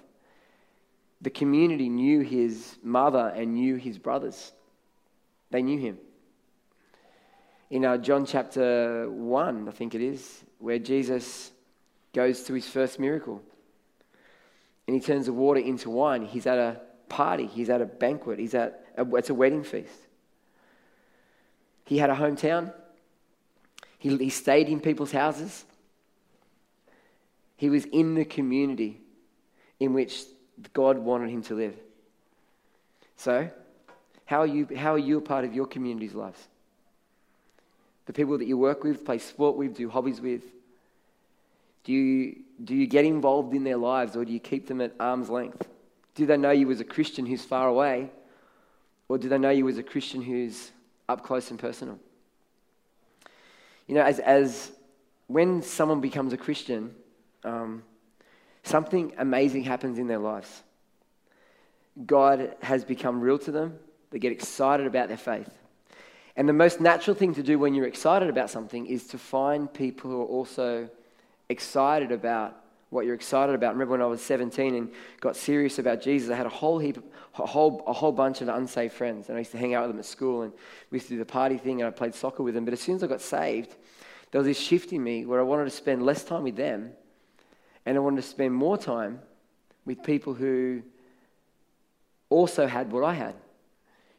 The 1.22 1.30
community 1.30 1.88
knew 1.88 2.20
his 2.20 2.76
mother 2.82 3.32
and 3.34 3.54
knew 3.54 3.76
his 3.76 3.96
brothers, 3.96 4.52
they 5.50 5.62
knew 5.62 5.78
him. 5.78 5.96
In 7.70 7.86
uh, 7.86 7.96
John 7.96 8.26
chapter 8.26 9.10
1, 9.10 9.68
I 9.70 9.72
think 9.72 9.94
it 9.94 10.02
is, 10.02 10.44
where 10.58 10.78
Jesus 10.78 11.50
goes 12.12 12.42
to 12.42 12.52
his 12.52 12.68
first 12.68 13.00
miracle 13.00 13.40
and 14.86 14.94
he 14.94 15.00
turns 15.00 15.24
the 15.24 15.32
water 15.32 15.60
into 15.60 15.88
wine, 15.88 16.26
he's 16.26 16.46
at 16.46 16.58
a 16.58 16.82
party, 17.08 17.46
he's 17.46 17.70
at 17.70 17.80
a 17.80 17.86
banquet, 17.86 18.38
he's 18.38 18.54
at 18.54 18.84
a, 18.98 19.16
it's 19.16 19.30
a 19.30 19.34
wedding 19.34 19.64
feast. 19.64 20.08
He 21.86 21.96
had 21.96 22.10
a 22.10 22.14
hometown, 22.14 22.74
he, 23.98 24.16
he 24.16 24.30
stayed 24.30 24.68
in 24.68 24.80
people's 24.80 25.12
houses. 25.12 25.64
He 27.56 27.70
was 27.70 27.84
in 27.86 28.14
the 28.14 28.24
community 28.24 29.00
in 29.80 29.94
which 29.94 30.24
God 30.72 30.98
wanted 30.98 31.30
him 31.30 31.42
to 31.44 31.54
live. 31.54 31.74
So, 33.16 33.50
how 34.26 34.40
are 34.40 34.46
you, 34.46 34.68
how 34.76 34.94
are 34.94 34.98
you 34.98 35.18
a 35.18 35.22
part 35.22 35.44
of 35.44 35.54
your 35.54 35.66
community's 35.66 36.14
lives? 36.14 36.48
The 38.06 38.12
people 38.12 38.38
that 38.38 38.46
you 38.46 38.58
work 38.58 38.84
with, 38.84 39.04
play 39.04 39.18
sport 39.18 39.56
with, 39.56 39.76
do 39.76 39.88
hobbies 39.88 40.20
with? 40.20 40.42
Do 41.84 41.92
you, 41.92 42.36
do 42.62 42.74
you 42.74 42.86
get 42.86 43.04
involved 43.04 43.54
in 43.54 43.64
their 43.64 43.76
lives 43.76 44.16
or 44.16 44.24
do 44.24 44.32
you 44.32 44.40
keep 44.40 44.66
them 44.66 44.80
at 44.80 44.92
arm's 44.98 45.30
length? 45.30 45.68
Do 46.14 46.26
they 46.26 46.36
know 46.36 46.50
you 46.50 46.70
as 46.70 46.80
a 46.80 46.84
Christian 46.84 47.26
who's 47.26 47.44
far 47.44 47.68
away? 47.68 48.10
Or 49.08 49.18
do 49.18 49.28
they 49.28 49.38
know 49.38 49.50
you 49.50 49.68
as 49.68 49.78
a 49.78 49.82
Christian 49.82 50.20
who's 50.22 50.72
up 51.08 51.22
close 51.22 51.50
and 51.50 51.58
personal? 51.58 51.98
You 53.86 53.94
know, 53.94 54.02
as, 54.02 54.18
as 54.18 54.72
when 55.26 55.62
someone 55.62 56.00
becomes 56.00 56.32
a 56.32 56.36
Christian, 56.36 56.94
um, 57.44 57.82
something 58.62 59.12
amazing 59.18 59.64
happens 59.64 59.98
in 59.98 60.06
their 60.06 60.18
lives. 60.18 60.62
God 62.04 62.54
has 62.60 62.84
become 62.84 63.20
real 63.20 63.38
to 63.38 63.50
them. 63.50 63.78
They 64.10 64.18
get 64.18 64.32
excited 64.32 64.86
about 64.86 65.08
their 65.08 65.16
faith. 65.16 65.50
And 66.36 66.48
the 66.48 66.52
most 66.52 66.80
natural 66.80 67.16
thing 67.16 67.34
to 67.34 67.42
do 67.42 67.58
when 67.58 67.74
you're 67.74 67.86
excited 67.86 68.28
about 68.28 68.50
something 68.50 68.86
is 68.86 69.06
to 69.08 69.18
find 69.18 69.72
people 69.72 70.10
who 70.10 70.20
are 70.20 70.26
also 70.26 70.90
excited 71.48 72.12
about 72.12 72.54
what 72.90 73.04
you're 73.04 73.14
excited 73.14 73.54
about. 73.54 73.68
I 73.68 73.72
remember 73.72 73.92
when 73.92 74.02
I 74.02 74.06
was 74.06 74.22
17 74.22 74.74
and 74.74 74.90
got 75.20 75.36
serious 75.36 75.78
about 75.78 76.00
Jesus, 76.00 76.30
I 76.30 76.36
had 76.36 76.46
a 76.46 76.50
whole 76.50 76.78
heap, 76.78 76.98
a 77.38 77.46
whole, 77.46 77.82
a 77.86 77.92
whole 77.92 78.12
bunch 78.12 78.40
of 78.40 78.48
unsaved 78.48 78.94
friends. 78.94 79.28
And 79.28 79.36
I 79.36 79.40
used 79.40 79.52
to 79.52 79.58
hang 79.58 79.74
out 79.74 79.82
with 79.82 79.90
them 79.90 79.98
at 79.98 80.04
school 80.04 80.42
and 80.42 80.52
we 80.90 80.96
used 80.96 81.08
to 81.08 81.14
do 81.14 81.18
the 81.18 81.24
party 81.24 81.58
thing 81.58 81.80
and 81.80 81.88
I 81.88 81.90
played 81.90 82.14
soccer 82.14 82.42
with 82.42 82.54
them. 82.54 82.64
But 82.64 82.74
as 82.74 82.80
soon 82.80 82.96
as 82.96 83.02
I 83.02 83.08
got 83.08 83.20
saved, 83.20 83.74
there 84.30 84.38
was 84.38 84.46
this 84.46 84.58
shift 84.58 84.92
in 84.92 85.02
me 85.02 85.26
where 85.26 85.40
I 85.40 85.42
wanted 85.42 85.64
to 85.64 85.70
spend 85.70 86.04
less 86.04 86.24
time 86.24 86.44
with 86.44 86.56
them 86.56 86.92
and 87.84 87.96
I 87.96 88.00
wanted 88.00 88.22
to 88.22 88.28
spend 88.28 88.54
more 88.54 88.78
time 88.78 89.20
with 89.84 90.02
people 90.02 90.34
who 90.34 90.82
also 92.28 92.66
had 92.66 92.90
what 92.90 93.04
I 93.04 93.14
had, 93.14 93.34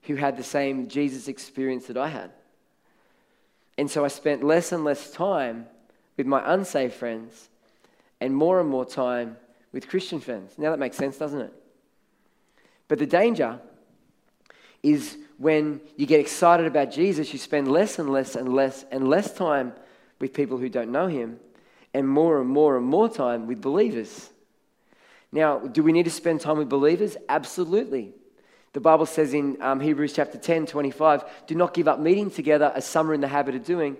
who 0.03 0.15
had 0.15 0.37
the 0.37 0.43
same 0.43 0.87
Jesus 0.87 1.27
experience 1.27 1.87
that 1.87 1.97
I 1.97 2.07
had. 2.07 2.31
And 3.77 3.89
so 3.91 4.03
I 4.03 4.07
spent 4.07 4.43
less 4.43 4.71
and 4.71 4.83
less 4.83 5.11
time 5.11 5.67
with 6.15 6.25
my 6.25 6.41
unsaved 6.53 6.93
friends 6.93 7.49
and 8.19 8.35
more 8.35 8.59
and 8.59 8.69
more 8.69 8.85
time 8.85 9.37
with 9.71 9.87
Christian 9.87 10.19
friends. 10.19 10.57
Now 10.57 10.71
that 10.71 10.79
makes 10.79 10.97
sense, 10.97 11.17
doesn't 11.17 11.41
it? 11.41 11.53
But 12.87 12.99
the 12.99 13.05
danger 13.05 13.59
is 14.83 15.17
when 15.37 15.81
you 15.95 16.05
get 16.05 16.19
excited 16.19 16.65
about 16.65 16.91
Jesus, 16.91 17.33
you 17.33 17.39
spend 17.39 17.67
less 17.67 17.99
and 17.99 18.09
less 18.09 18.35
and 18.35 18.53
less 18.53 18.85
and 18.91 19.07
less 19.07 19.33
time 19.33 19.73
with 20.19 20.33
people 20.33 20.57
who 20.57 20.69
don't 20.69 20.91
know 20.91 21.07
him 21.07 21.39
and 21.93 22.07
more 22.07 22.39
and 22.39 22.49
more 22.49 22.77
and 22.77 22.85
more 22.85 23.09
time 23.09 23.47
with 23.47 23.61
believers. 23.61 24.29
Now, 25.31 25.59
do 25.59 25.83
we 25.83 25.91
need 25.91 26.05
to 26.05 26.11
spend 26.11 26.41
time 26.41 26.57
with 26.57 26.69
believers? 26.69 27.17
Absolutely. 27.27 28.13
The 28.73 28.79
Bible 28.79 29.05
says 29.05 29.33
in 29.33 29.61
um, 29.61 29.79
Hebrews 29.79 30.13
chapter 30.13 30.37
10, 30.37 30.67
25, 30.67 31.23
do 31.47 31.55
not 31.55 31.73
give 31.73 31.87
up 31.87 31.99
meeting 31.99 32.29
together 32.29 32.71
as 32.75 32.85
some 32.85 33.09
are 33.09 33.13
in 33.13 33.21
the 33.21 33.27
habit 33.27 33.55
of 33.55 33.65
doing, 33.65 33.97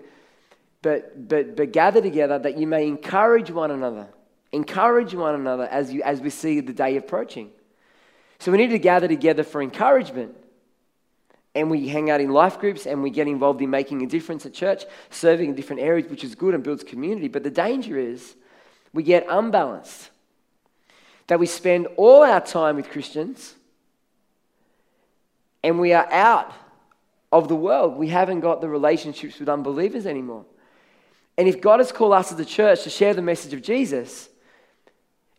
but, 0.82 1.28
but, 1.28 1.56
but 1.56 1.72
gather 1.72 2.00
together 2.00 2.38
that 2.38 2.56
you 2.56 2.66
may 2.66 2.86
encourage 2.86 3.50
one 3.50 3.70
another. 3.70 4.08
Encourage 4.52 5.14
one 5.14 5.34
another 5.34 5.64
as, 5.64 5.92
you, 5.92 6.02
as 6.02 6.20
we 6.20 6.30
see 6.30 6.60
the 6.60 6.72
day 6.72 6.96
approaching. 6.96 7.50
So 8.38 8.52
we 8.52 8.58
need 8.58 8.70
to 8.70 8.78
gather 8.78 9.08
together 9.08 9.42
for 9.42 9.60
encouragement. 9.60 10.36
And 11.54 11.70
we 11.70 11.88
hang 11.88 12.08
out 12.10 12.20
in 12.20 12.30
life 12.30 12.60
groups 12.60 12.86
and 12.86 13.02
we 13.02 13.10
get 13.10 13.26
involved 13.26 13.60
in 13.60 13.70
making 13.70 14.02
a 14.02 14.06
difference 14.06 14.46
at 14.46 14.54
church, 14.54 14.84
serving 15.10 15.50
in 15.50 15.54
different 15.56 15.82
areas, 15.82 16.08
which 16.08 16.22
is 16.22 16.34
good 16.34 16.54
and 16.54 16.62
builds 16.62 16.84
community. 16.84 17.26
But 17.26 17.42
the 17.42 17.50
danger 17.50 17.98
is 17.98 18.36
we 18.92 19.02
get 19.02 19.26
unbalanced. 19.28 20.10
That 21.26 21.40
we 21.40 21.46
spend 21.46 21.88
all 21.96 22.22
our 22.22 22.40
time 22.40 22.76
with 22.76 22.88
Christians 22.88 23.54
and 25.62 25.80
we 25.80 25.92
are 25.92 26.10
out 26.12 26.54
of 27.32 27.48
the 27.48 27.56
world. 27.56 27.96
We 27.96 28.08
haven't 28.08 28.40
got 28.40 28.60
the 28.60 28.68
relationships 28.68 29.38
with 29.38 29.48
unbelievers 29.48 30.06
anymore. 30.06 30.46
And 31.38 31.46
if 31.46 31.60
God 31.60 31.78
has 31.78 31.92
called 31.92 32.14
us 32.14 32.32
as 32.32 32.40
a 32.40 32.44
church 32.44 32.82
to 32.82 32.90
share 32.90 33.14
the 33.14 33.22
message 33.22 33.54
of 33.54 33.62
Jesus, 33.62 34.28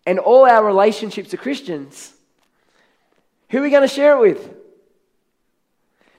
and 0.06 0.18
all 0.18 0.46
our 0.46 0.66
relationships 0.66 1.34
are 1.34 1.38
Christians, 1.38 2.14
who 3.50 3.60
are 3.60 3.64
we 3.64 3.70
going 3.70 3.88
to 3.88 3.94
share 3.94 4.16
it 4.16 4.22
with? 4.22 4.56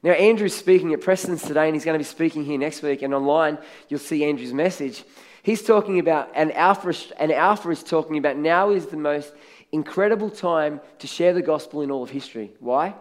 Now, 0.02 0.12
Andrew's 0.12 0.54
speaking 0.54 0.92
at 0.92 1.00
Preston's 1.00 1.42
today, 1.42 1.64
and 1.66 1.74
he's 1.74 1.86
going 1.86 1.94
to 1.94 1.98
be 1.98 2.04
speaking 2.04 2.44
here 2.44 2.58
next 2.58 2.82
week. 2.82 3.00
And 3.00 3.14
online, 3.14 3.56
you'll 3.88 4.00
see 4.00 4.22
Andrew's 4.24 4.52
message. 4.52 5.02
He's 5.42 5.62
talking 5.62 5.98
about, 5.98 6.30
and 6.34 6.52
Alpha, 6.52 6.94
and 7.18 7.32
Alpha 7.32 7.70
is 7.70 7.82
talking 7.82 8.18
about 8.18 8.36
now 8.36 8.70
is 8.70 8.86
the 8.86 8.98
most 8.98 9.32
incredible 9.72 10.28
time 10.28 10.80
to 10.98 11.06
share 11.06 11.32
the 11.32 11.42
gospel 11.42 11.80
in 11.80 11.90
all 11.90 12.02
of 12.02 12.10
history. 12.10 12.52
Why? 12.60 12.94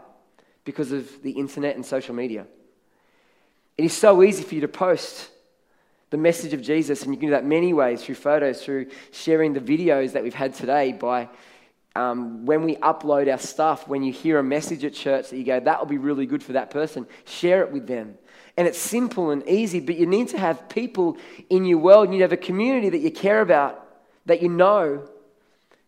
Because 0.63 0.93
of 0.93 1.21
the 1.23 1.31
internet 1.31 1.75
and 1.75 1.85
social 1.85 2.15
media. 2.15 2.47
It 3.77 3.83
is 3.83 3.93
so 3.93 4.23
easy 4.23 4.43
for 4.43 4.55
you 4.55 4.61
to 4.61 4.67
post 4.69 5.29
the 6.09 6.17
message 6.17 6.53
of 6.53 6.61
Jesus, 6.61 7.03
and 7.03 7.13
you 7.13 7.19
can 7.19 7.29
do 7.29 7.31
that 7.31 7.45
many 7.45 7.73
ways 7.73 8.03
through 8.03 8.15
photos, 8.15 8.63
through 8.63 8.87
sharing 9.11 9.53
the 9.53 9.59
videos 9.59 10.13
that 10.13 10.23
we've 10.23 10.33
had 10.33 10.53
today, 10.53 10.91
by 10.91 11.29
um, 11.95 12.45
when 12.45 12.63
we 12.63 12.75
upload 12.77 13.31
our 13.31 13.37
stuff, 13.37 13.87
when 13.87 14.03
you 14.03 14.11
hear 14.11 14.39
a 14.39 14.43
message 14.43 14.83
at 14.85 14.93
church 14.93 15.29
that 15.29 15.37
you 15.37 15.43
go, 15.43 15.59
that 15.59 15.79
will 15.79 15.87
be 15.87 15.97
really 15.97 16.25
good 16.25 16.41
for 16.41 16.53
that 16.53 16.69
person, 16.69 17.05
share 17.25 17.61
it 17.61 17.71
with 17.71 17.87
them. 17.87 18.17
And 18.57 18.67
it's 18.67 18.79
simple 18.79 19.31
and 19.31 19.47
easy, 19.47 19.79
but 19.79 19.95
you 19.95 20.05
need 20.05 20.29
to 20.29 20.37
have 20.37 20.67
people 20.69 21.17
in 21.49 21.65
your 21.65 21.77
world, 21.77 22.07
you 22.07 22.11
need 22.13 22.17
to 22.17 22.23
have 22.23 22.31
a 22.31 22.37
community 22.37 22.89
that 22.89 22.99
you 22.99 23.11
care 23.11 23.41
about, 23.41 23.85
that 24.25 24.41
you 24.41 24.49
know, 24.49 25.07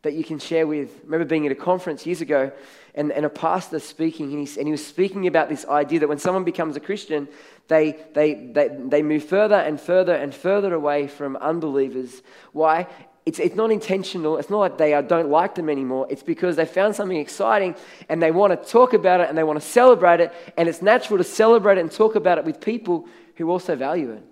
that 0.03 0.13
you 0.13 0.23
can 0.23 0.39
share 0.39 0.65
with. 0.65 0.89
I 0.89 1.03
remember 1.03 1.25
being 1.25 1.45
at 1.45 1.51
a 1.51 1.55
conference 1.55 2.05
years 2.05 2.21
ago 2.21 2.51
and, 2.95 3.11
and 3.11 3.25
a 3.25 3.29
pastor 3.29 3.79
speaking, 3.79 4.33
and 4.33 4.47
he, 4.47 4.59
and 4.59 4.67
he 4.67 4.71
was 4.71 4.85
speaking 4.85 5.27
about 5.27 5.47
this 5.47 5.65
idea 5.67 5.99
that 5.99 6.09
when 6.09 6.19
someone 6.19 6.43
becomes 6.43 6.75
a 6.75 6.79
Christian, 6.79 7.27
they, 7.67 7.97
they, 8.13 8.33
they, 8.33 8.67
they 8.67 9.01
move 9.01 9.23
further 9.23 9.55
and 9.55 9.79
further 9.79 10.13
and 10.13 10.33
further 10.33 10.73
away 10.73 11.07
from 11.07 11.37
unbelievers. 11.37 12.21
Why? 12.51 12.87
It's, 13.25 13.37
it's 13.39 13.55
not 13.55 13.71
intentional. 13.71 14.37
It's 14.37 14.49
not 14.49 14.57
like 14.57 14.77
they 14.77 14.93
are, 14.93 15.03
don't 15.03 15.29
like 15.29 15.55
them 15.55 15.69
anymore. 15.69 16.07
It's 16.09 16.23
because 16.23 16.55
they 16.55 16.65
found 16.65 16.95
something 16.95 17.17
exciting 17.17 17.75
and 18.09 18.21
they 18.21 18.31
want 18.31 18.59
to 18.59 18.69
talk 18.69 18.93
about 18.93 19.21
it 19.21 19.29
and 19.29 19.37
they 19.37 19.43
want 19.43 19.61
to 19.61 19.65
celebrate 19.65 20.19
it. 20.19 20.33
And 20.57 20.67
it's 20.67 20.81
natural 20.81 21.19
to 21.19 21.23
celebrate 21.23 21.77
it 21.77 21.81
and 21.81 21.91
talk 21.91 22.15
about 22.15 22.39
it 22.39 22.45
with 22.45 22.59
people 22.59 23.07
who 23.35 23.49
also 23.49 23.75
value 23.75 24.11
it. 24.11 24.23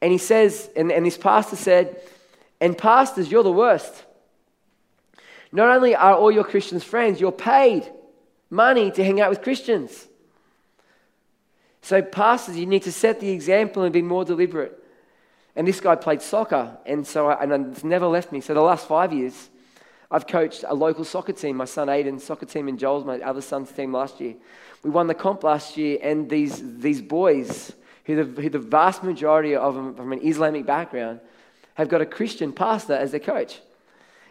And 0.00 0.12
he 0.12 0.18
says, 0.18 0.70
and, 0.76 0.92
and 0.92 1.04
this 1.04 1.18
pastor 1.18 1.56
said, 1.56 2.00
and 2.64 2.78
pastors, 2.78 3.30
you're 3.30 3.42
the 3.42 3.52
worst. 3.52 4.06
Not 5.52 5.68
only 5.68 5.94
are 5.94 6.14
all 6.14 6.32
your 6.32 6.44
Christians 6.44 6.82
friends, 6.82 7.20
you're 7.20 7.30
paid 7.30 7.92
money 8.48 8.90
to 8.92 9.04
hang 9.04 9.20
out 9.20 9.28
with 9.28 9.42
Christians. 9.42 10.08
So, 11.82 12.00
pastors, 12.00 12.56
you 12.56 12.64
need 12.64 12.84
to 12.84 12.92
set 12.92 13.20
the 13.20 13.28
example 13.28 13.82
and 13.82 13.92
be 13.92 14.00
more 14.00 14.24
deliberate. 14.24 14.82
And 15.54 15.68
this 15.68 15.78
guy 15.78 15.94
played 15.94 16.22
soccer, 16.22 16.78
and 16.86 17.06
so 17.06 17.26
I, 17.26 17.42
and 17.42 17.72
it's 17.72 17.84
never 17.84 18.06
left 18.06 18.32
me. 18.32 18.40
So, 18.40 18.54
the 18.54 18.62
last 18.62 18.88
five 18.88 19.12
years, 19.12 19.50
I've 20.10 20.26
coached 20.26 20.64
a 20.66 20.74
local 20.74 21.04
soccer 21.04 21.34
team, 21.34 21.56
my 21.58 21.66
son 21.66 21.88
Aiden's 21.88 22.24
soccer 22.24 22.46
team, 22.46 22.66
and 22.68 22.78
Joel's, 22.78 23.04
my 23.04 23.20
other 23.20 23.42
son's 23.42 23.70
team 23.72 23.92
last 23.92 24.22
year. 24.22 24.36
We 24.82 24.88
won 24.88 25.06
the 25.06 25.14
comp 25.14 25.44
last 25.44 25.76
year, 25.76 25.98
and 26.00 26.30
these, 26.30 26.62
these 26.78 27.02
boys, 27.02 27.74
who 28.06 28.24
the, 28.24 28.40
who 28.40 28.48
the 28.48 28.58
vast 28.58 29.02
majority 29.02 29.54
of 29.54 29.74
them 29.74 29.94
from 29.94 30.14
an 30.14 30.26
Islamic 30.26 30.64
background, 30.64 31.20
have 31.74 31.88
got 31.88 32.00
a 32.00 32.06
Christian 32.06 32.52
pastor 32.52 32.94
as 32.94 33.10
their 33.10 33.20
coach. 33.20 33.60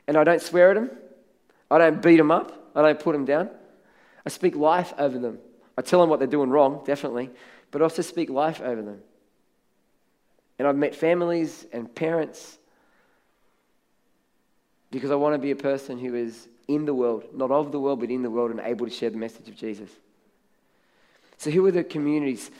And 0.07 0.17
I 0.17 0.23
don't 0.23 0.41
swear 0.41 0.71
at 0.71 0.75
them, 0.75 0.91
I 1.69 1.77
don't 1.77 2.01
beat 2.01 2.17
them 2.17 2.31
up, 2.31 2.71
I 2.75 2.81
don't 2.81 2.99
put 2.99 3.13
them 3.13 3.25
down. 3.25 3.49
I 4.25 4.29
speak 4.29 4.55
life 4.55 4.93
over 4.97 5.17
them. 5.19 5.39
I 5.77 5.81
tell 5.81 5.99
them 5.99 6.09
what 6.09 6.19
they're 6.19 6.27
doing 6.27 6.49
wrong, 6.49 6.81
definitely, 6.85 7.29
but 7.71 7.81
I 7.81 7.83
also 7.83 8.01
speak 8.01 8.29
life 8.29 8.61
over 8.61 8.81
them. 8.81 9.01
And 10.59 10.67
I've 10.67 10.75
met 10.75 10.95
families 10.95 11.65
and 11.73 11.93
parents 11.93 12.57
because 14.91 15.11
I 15.11 15.15
want 15.15 15.33
to 15.33 15.39
be 15.39 15.51
a 15.51 15.55
person 15.55 15.97
who 15.97 16.13
is 16.13 16.47
in 16.67 16.85
the 16.85 16.93
world, 16.93 17.25
not 17.33 17.51
of 17.51 17.71
the 17.71 17.79
world, 17.79 17.99
but 17.99 18.09
in 18.09 18.21
the 18.21 18.29
world 18.29 18.51
and 18.51 18.59
able 18.59 18.85
to 18.85 18.91
share 18.91 19.09
the 19.09 19.17
message 19.17 19.49
of 19.49 19.55
Jesus. 19.55 19.89
So, 21.37 21.49
who 21.49 21.65
are 21.65 21.71
the 21.71 21.83
communities? 21.83 22.51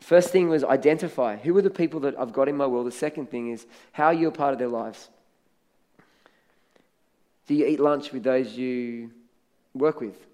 First 0.00 0.30
thing 0.30 0.48
was 0.48 0.64
identify 0.64 1.36
who 1.36 1.56
are 1.56 1.62
the 1.62 1.70
people 1.70 2.00
that 2.00 2.18
I've 2.18 2.32
got 2.32 2.48
in 2.48 2.56
my 2.56 2.66
world. 2.66 2.86
The 2.86 2.92
second 2.92 3.30
thing 3.30 3.50
is 3.50 3.66
how 3.92 4.06
are 4.06 4.14
you 4.14 4.28
a 4.28 4.32
part 4.32 4.52
of 4.52 4.58
their 4.58 4.68
lives? 4.68 5.08
Do 7.46 7.54
you 7.54 7.66
eat 7.66 7.80
lunch 7.80 8.12
with 8.12 8.22
those 8.22 8.56
you 8.56 9.10
work 9.74 10.00
with? 10.00 10.28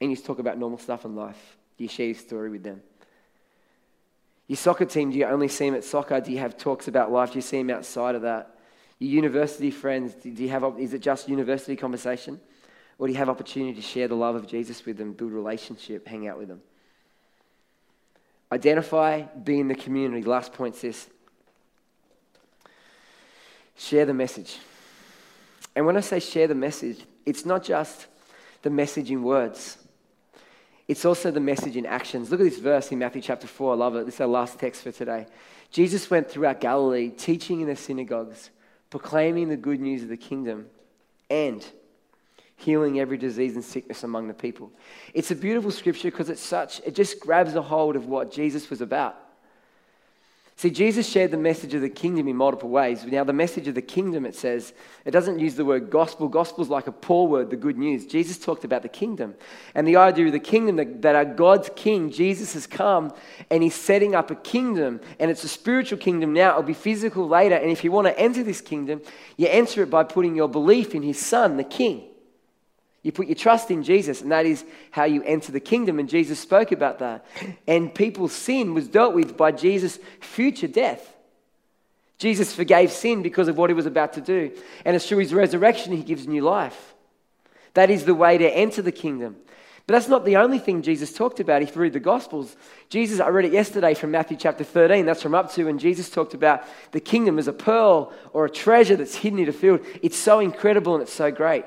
and 0.00 0.10
you 0.10 0.16
talk 0.16 0.38
about 0.38 0.58
normal 0.58 0.78
stuff 0.78 1.04
in 1.04 1.14
life. 1.14 1.56
Do 1.76 1.84
you 1.84 1.88
share 1.88 2.06
your 2.06 2.14
story 2.14 2.50
with 2.50 2.62
them? 2.62 2.82
Your 4.46 4.56
soccer 4.56 4.84
team, 4.84 5.10
do 5.10 5.18
you 5.18 5.24
only 5.24 5.48
see 5.48 5.66
them 5.66 5.74
at 5.74 5.84
soccer? 5.84 6.20
Do 6.20 6.30
you 6.30 6.38
have 6.38 6.56
talks 6.56 6.88
about 6.88 7.10
life? 7.10 7.32
Do 7.32 7.38
you 7.38 7.42
see 7.42 7.58
them 7.58 7.70
outside 7.70 8.14
of 8.14 8.22
that? 8.22 8.56
Your 8.98 9.10
university 9.10 9.70
friends, 9.70 10.14
do 10.14 10.30
you 10.30 10.48
have, 10.48 10.64
is 10.78 10.94
it 10.94 11.00
just 11.00 11.28
university 11.28 11.76
conversation? 11.76 12.40
Or 12.98 13.06
do 13.06 13.12
you 13.12 13.18
have 13.18 13.28
opportunity 13.28 13.74
to 13.74 13.82
share 13.82 14.08
the 14.08 14.14
love 14.14 14.36
of 14.36 14.46
Jesus 14.46 14.84
with 14.86 14.96
them, 14.96 15.12
build 15.12 15.32
relationship, 15.32 16.06
hang 16.06 16.28
out 16.28 16.38
with 16.38 16.48
them? 16.48 16.62
Identify, 18.52 19.22
be 19.22 19.60
in 19.60 19.68
the 19.68 19.74
community. 19.74 20.22
Last 20.22 20.52
point 20.52 20.80
this. 20.80 21.08
Share 23.76 24.06
the 24.06 24.14
message. 24.14 24.58
And 25.74 25.84
when 25.84 25.96
I 25.96 26.00
say 26.00 26.20
share 26.20 26.46
the 26.46 26.54
message, 26.54 27.04
it's 27.26 27.44
not 27.44 27.62
just 27.64 28.06
the 28.62 28.70
message 28.70 29.10
in 29.10 29.22
words. 29.22 29.78
It's 30.88 31.04
also 31.04 31.30
the 31.30 31.40
message 31.40 31.76
in 31.76 31.84
actions. 31.84 32.30
Look 32.30 32.40
at 32.40 32.44
this 32.44 32.58
verse 32.58 32.92
in 32.92 33.00
Matthew 33.00 33.20
chapter 33.20 33.48
4. 33.48 33.72
I 33.72 33.76
love 33.76 33.96
it. 33.96 34.06
This 34.06 34.14
is 34.14 34.20
our 34.20 34.28
last 34.28 34.58
text 34.58 34.82
for 34.82 34.92
today. 34.92 35.26
Jesus 35.70 36.08
went 36.08 36.30
throughout 36.30 36.60
Galilee, 36.60 37.10
teaching 37.10 37.60
in 37.60 37.66
the 37.66 37.76
synagogues, 37.76 38.50
proclaiming 38.88 39.48
the 39.48 39.56
good 39.56 39.80
news 39.80 40.02
of 40.02 40.08
the 40.08 40.16
kingdom, 40.16 40.66
and 41.28 41.66
healing 42.56 42.98
every 42.98 43.18
disease 43.18 43.54
and 43.54 43.64
sickness 43.64 44.02
among 44.02 44.28
the 44.28 44.34
people. 44.34 44.72
It's 45.14 45.30
a 45.30 45.36
beautiful 45.36 45.70
scripture 45.70 46.10
because 46.10 46.30
it's 46.30 46.40
such, 46.40 46.80
it 46.80 46.94
just 46.94 47.20
grabs 47.20 47.54
a 47.54 47.62
hold 47.62 47.96
of 47.96 48.06
what 48.06 48.32
Jesus 48.32 48.70
was 48.70 48.80
about. 48.80 49.16
See, 50.58 50.70
Jesus 50.70 51.06
shared 51.06 51.32
the 51.32 51.36
message 51.36 51.74
of 51.74 51.82
the 51.82 51.90
kingdom 51.90 52.28
in 52.28 52.36
multiple 52.36 52.70
ways. 52.70 53.04
Now, 53.04 53.24
the 53.24 53.32
message 53.34 53.68
of 53.68 53.74
the 53.74 53.82
kingdom, 53.82 54.24
it 54.24 54.34
says, 54.34 54.72
it 55.04 55.10
doesn't 55.10 55.38
use 55.38 55.54
the 55.54 55.66
word 55.66 55.90
gospel. 55.90 56.28
Gospel 56.28 56.64
is 56.64 56.70
like 56.70 56.86
a 56.86 56.92
poor 56.92 57.28
word, 57.28 57.50
the 57.50 57.56
good 57.56 57.76
news. 57.76 58.06
Jesus 58.06 58.38
talked 58.38 58.64
about 58.64 58.80
the 58.80 58.88
kingdom. 58.88 59.34
And 59.74 59.86
the 59.86 59.96
idea 59.96 60.24
of 60.24 60.32
the 60.32 60.40
kingdom, 60.40 60.76
that, 60.76 61.02
that 61.02 61.14
our 61.14 61.26
God's 61.26 61.68
king, 61.76 62.10
Jesus, 62.10 62.54
has 62.54 62.66
come 62.66 63.12
and 63.50 63.62
he's 63.62 63.74
setting 63.74 64.14
up 64.14 64.30
a 64.30 64.34
kingdom. 64.34 65.02
And 65.20 65.30
it's 65.30 65.44
a 65.44 65.48
spiritual 65.48 65.98
kingdom 65.98 66.32
now. 66.32 66.52
It'll 66.52 66.62
be 66.62 66.72
physical 66.72 67.28
later. 67.28 67.56
And 67.56 67.70
if 67.70 67.84
you 67.84 67.92
want 67.92 68.06
to 68.06 68.18
enter 68.18 68.42
this 68.42 68.62
kingdom, 68.62 69.02
you 69.36 69.48
enter 69.48 69.82
it 69.82 69.90
by 69.90 70.04
putting 70.04 70.34
your 70.34 70.48
belief 70.48 70.94
in 70.94 71.02
his 71.02 71.18
son, 71.18 71.58
the 71.58 71.64
king. 71.64 72.02
You 73.06 73.12
put 73.12 73.28
your 73.28 73.36
trust 73.36 73.70
in 73.70 73.84
Jesus, 73.84 74.20
and 74.20 74.32
that 74.32 74.46
is 74.46 74.64
how 74.90 75.04
you 75.04 75.22
enter 75.22 75.52
the 75.52 75.60
kingdom. 75.60 76.00
And 76.00 76.08
Jesus 76.08 76.40
spoke 76.40 76.72
about 76.72 76.98
that. 76.98 77.24
And 77.64 77.94
people's 77.94 78.32
sin 78.32 78.74
was 78.74 78.88
dealt 78.88 79.14
with 79.14 79.36
by 79.36 79.52
Jesus' 79.52 80.00
future 80.18 80.66
death. 80.66 81.14
Jesus 82.18 82.52
forgave 82.52 82.90
sin 82.90 83.22
because 83.22 83.46
of 83.46 83.56
what 83.56 83.70
he 83.70 83.74
was 83.74 83.86
about 83.86 84.14
to 84.14 84.20
do. 84.20 84.50
And 84.84 84.96
it's 84.96 85.08
through 85.08 85.18
his 85.18 85.32
resurrection 85.32 85.92
he 85.92 86.02
gives 86.02 86.26
new 86.26 86.42
life. 86.42 86.94
That 87.74 87.90
is 87.90 88.06
the 88.06 88.14
way 88.14 88.38
to 88.38 88.50
enter 88.50 88.82
the 88.82 88.90
kingdom. 88.90 89.36
But 89.86 89.92
that's 89.92 90.08
not 90.08 90.24
the 90.24 90.38
only 90.38 90.58
thing 90.58 90.82
Jesus 90.82 91.12
talked 91.12 91.38
about. 91.38 91.62
If 91.62 91.76
you 91.76 91.82
read 91.82 91.92
the 91.92 92.00
Gospels, 92.00 92.56
Jesus, 92.88 93.20
I 93.20 93.28
read 93.28 93.44
it 93.44 93.52
yesterday 93.52 93.94
from 93.94 94.10
Matthew 94.10 94.36
chapter 94.36 94.64
13, 94.64 95.06
that's 95.06 95.22
from 95.22 95.36
up 95.36 95.52
to, 95.52 95.68
and 95.68 95.78
Jesus 95.78 96.10
talked 96.10 96.34
about 96.34 96.64
the 96.90 96.98
kingdom 96.98 97.38
as 97.38 97.46
a 97.46 97.52
pearl 97.52 98.12
or 98.32 98.46
a 98.46 98.50
treasure 98.50 98.96
that's 98.96 99.14
hidden 99.14 99.38
in 99.38 99.48
a 99.48 99.52
field. 99.52 99.86
It's 100.02 100.18
so 100.18 100.40
incredible 100.40 100.94
and 100.94 101.04
it's 101.04 101.12
so 101.12 101.30
great. 101.30 101.64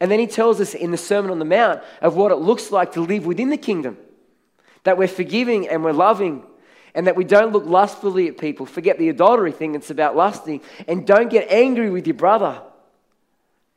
And 0.00 0.10
then 0.10 0.18
he 0.18 0.26
tells 0.26 0.60
us 0.60 0.74
in 0.74 0.90
the 0.90 0.96
Sermon 0.96 1.30
on 1.30 1.38
the 1.38 1.44
Mount 1.44 1.82
of 2.00 2.16
what 2.16 2.32
it 2.32 2.36
looks 2.36 2.70
like 2.70 2.92
to 2.92 3.00
live 3.00 3.24
within 3.24 3.50
the 3.50 3.56
kingdom 3.56 3.96
that 4.84 4.98
we're 4.98 5.08
forgiving 5.08 5.68
and 5.68 5.84
we're 5.84 5.92
loving 5.92 6.44
and 6.94 7.06
that 7.06 7.16
we 7.16 7.24
don't 7.24 7.52
look 7.52 7.66
lustfully 7.66 8.28
at 8.28 8.38
people. 8.38 8.66
Forget 8.66 8.98
the 8.98 9.08
adultery 9.08 9.52
thing, 9.52 9.74
it's 9.74 9.90
about 9.90 10.16
lusting. 10.16 10.60
And 10.88 11.06
don't 11.06 11.28
get 11.28 11.50
angry 11.50 11.90
with 11.90 12.06
your 12.06 12.14
brother. 12.14 12.62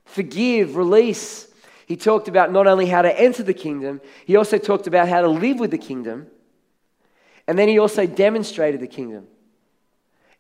Forgive, 0.05 0.75
release, 0.75 1.47
he 1.85 1.97
talked 1.97 2.27
about 2.27 2.51
not 2.51 2.67
only 2.67 2.85
how 2.85 3.01
to 3.01 3.19
enter 3.19 3.43
the 3.43 3.53
kingdom, 3.53 3.99
he 4.25 4.35
also 4.35 4.57
talked 4.57 4.87
about 4.87 5.09
how 5.09 5.21
to 5.21 5.27
live 5.27 5.59
with 5.59 5.71
the 5.71 5.77
kingdom. 5.77 6.27
And 7.47 7.57
then 7.57 7.67
he 7.67 7.79
also 7.79 8.05
demonstrated 8.05 8.79
the 8.79 8.87
kingdom 8.87 9.27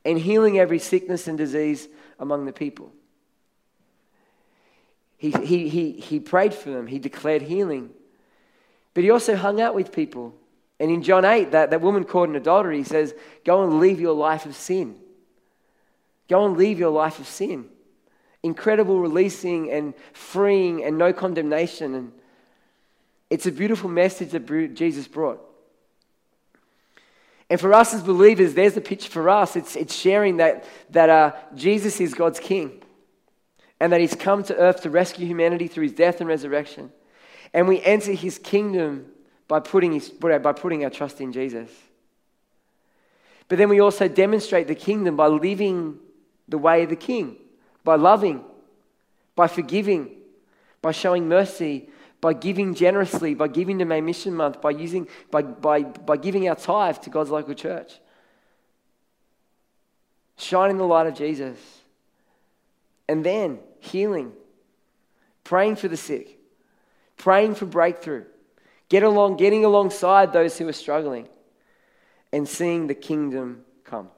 and 0.05 0.17
healing 0.17 0.59
every 0.59 0.79
sickness 0.79 1.27
and 1.27 1.37
disease 1.37 1.87
among 2.19 2.45
the 2.45 2.53
people. 2.53 2.93
He, 5.19 5.29
he, 5.31 5.69
he, 5.69 5.91
he 5.91 6.19
prayed 6.19 6.55
for 6.55 6.71
them, 6.71 6.87
he 6.87 6.97
declared 6.97 7.43
healing. 7.43 7.91
But 8.95 9.03
he 9.03 9.11
also 9.11 9.35
hung 9.35 9.61
out 9.61 9.75
with 9.75 9.91
people. 9.91 10.33
And 10.79 10.89
in 10.89 11.03
John 11.03 11.25
8, 11.25 11.51
that, 11.51 11.69
that 11.69 11.81
woman 11.81 12.05
caught 12.05 12.29
in 12.29 12.35
adultery, 12.35 12.77
he 12.77 12.83
says, 12.83 13.13
Go 13.45 13.63
and 13.63 13.79
leave 13.79 13.99
your 13.99 14.15
life 14.15 14.47
of 14.47 14.55
sin. 14.55 14.95
Go 16.27 16.45
and 16.45 16.57
leave 16.57 16.79
your 16.79 16.89
life 16.89 17.19
of 17.19 17.27
sin 17.27 17.69
incredible 18.43 18.99
releasing 18.99 19.71
and 19.71 19.93
freeing 20.13 20.83
and 20.83 20.97
no 20.97 21.11
condemnation. 21.11 21.95
And 21.95 22.11
it's 23.29 23.45
a 23.45 23.51
beautiful 23.51 23.89
message 23.89 24.31
that 24.31 24.73
Jesus 24.75 25.07
brought. 25.07 25.41
And 27.49 27.59
for 27.59 27.73
us 27.73 27.93
as 27.93 28.03
believers, 28.03 28.53
there's 28.53 28.75
the 28.75 28.81
picture 28.81 29.09
for 29.09 29.29
us. 29.29 29.55
It's, 29.55 29.75
it's 29.75 29.95
sharing 29.95 30.37
that, 30.37 30.65
that 30.91 31.09
uh, 31.09 31.33
Jesus 31.55 31.99
is 31.99 32.13
God's 32.13 32.39
King 32.39 32.78
and 33.79 33.91
that 33.91 34.01
He's 34.01 34.15
come 34.15 34.43
to 34.43 34.55
earth 34.55 34.81
to 34.81 34.89
rescue 34.89 35.25
humanity 35.25 35.67
through 35.67 35.83
His 35.83 35.93
death 35.93 36.19
and 36.19 36.27
resurrection. 36.27 36.91
And 37.53 37.67
we 37.67 37.81
enter 37.81 38.13
His 38.13 38.37
kingdom 38.37 39.05
by 39.47 39.59
putting, 39.59 39.93
his, 39.93 40.09
by 40.09 40.53
putting 40.53 40.83
our 40.83 40.91
trust 40.91 41.21
in 41.21 41.33
Jesus. 41.33 41.71
But 43.47 43.57
then 43.57 43.69
we 43.69 43.79
also 43.79 44.07
demonstrate 44.07 44.67
the 44.67 44.75
kingdom 44.75 45.15
by 45.15 45.27
living 45.27 45.97
the 46.47 46.59
way 46.59 46.83
of 46.83 46.89
the 46.89 46.95
King 46.95 47.37
by 47.83 47.95
loving, 47.95 48.43
by 49.35 49.47
forgiving, 49.47 50.11
by 50.81 50.91
showing 50.91 51.27
mercy, 51.27 51.89
by 52.21 52.33
giving 52.33 52.75
generously, 52.75 53.33
by 53.33 53.47
giving 53.47 53.79
to 53.79 53.85
May 53.85 54.01
Mission 54.01 54.35
Month, 54.35 54.61
by, 54.61 54.71
using, 54.71 55.07
by, 55.31 55.41
by, 55.41 55.83
by 55.83 56.17
giving 56.17 56.47
our 56.49 56.55
tithe 56.55 56.97
to 56.99 57.09
God's 57.09 57.29
local 57.29 57.53
church. 57.53 57.93
Shining 60.37 60.77
the 60.77 60.83
light 60.83 61.07
of 61.07 61.15
Jesus. 61.15 61.57
And 63.07 63.25
then 63.25 63.59
healing, 63.79 64.33
praying 65.43 65.75
for 65.77 65.87
the 65.87 65.97
sick, 65.97 66.39
praying 67.17 67.55
for 67.55 67.65
breakthrough, 67.65 68.25
get 68.89 69.03
along, 69.03 69.37
getting 69.37 69.65
alongside 69.65 70.33
those 70.33 70.57
who 70.57 70.67
are 70.67 70.73
struggling, 70.73 71.27
and 72.31 72.47
seeing 72.47 72.87
the 72.87 72.95
kingdom 72.95 73.63
come. 73.83 74.09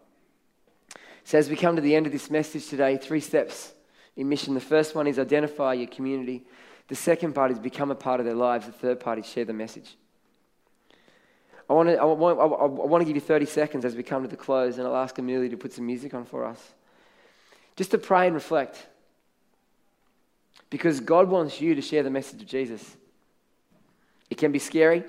So, 1.23 1.37
as 1.37 1.49
we 1.49 1.55
come 1.55 1.75
to 1.75 1.81
the 1.81 1.95
end 1.95 2.05
of 2.05 2.11
this 2.11 2.29
message 2.29 2.67
today, 2.67 2.97
three 2.97 3.21
steps 3.21 3.73
in 4.17 4.27
mission. 4.27 4.53
The 4.53 4.59
first 4.59 4.95
one 4.95 5.07
is 5.07 5.19
identify 5.19 5.73
your 5.73 5.87
community. 5.87 6.45
The 6.87 6.95
second 6.95 7.33
part 7.33 7.51
is 7.51 7.59
become 7.59 7.91
a 7.91 7.95
part 7.95 8.19
of 8.19 8.25
their 8.25 8.35
lives. 8.35 8.65
The 8.65 8.71
third 8.73 8.99
part 8.99 9.19
is 9.19 9.25
share 9.25 9.45
the 9.45 9.53
message. 9.53 9.95
I 11.69 11.73
want 11.73 11.87
to, 11.87 11.95
I 11.95 12.03
want, 12.03 12.37
I 12.37 12.65
want 12.65 13.01
to 13.01 13.05
give 13.05 13.15
you 13.15 13.21
30 13.21 13.45
seconds 13.45 13.85
as 13.85 13.95
we 13.95 14.03
come 14.03 14.23
to 14.23 14.27
the 14.27 14.35
close, 14.35 14.77
and 14.77 14.85
I'll 14.85 14.97
ask 14.97 15.17
Amelia 15.17 15.49
to 15.49 15.57
put 15.57 15.71
some 15.71 15.85
music 15.85 16.13
on 16.13 16.25
for 16.25 16.43
us. 16.43 16.73
Just 17.77 17.91
to 17.91 17.97
pray 17.97 18.25
and 18.27 18.35
reflect. 18.35 18.87
Because 20.71 20.99
God 20.99 21.29
wants 21.29 21.61
you 21.61 21.75
to 21.75 21.81
share 21.81 22.01
the 22.01 22.09
message 22.09 22.41
of 22.41 22.47
Jesus. 22.47 22.97
It 24.31 24.39
can 24.39 24.51
be 24.51 24.57
scary. 24.57 25.03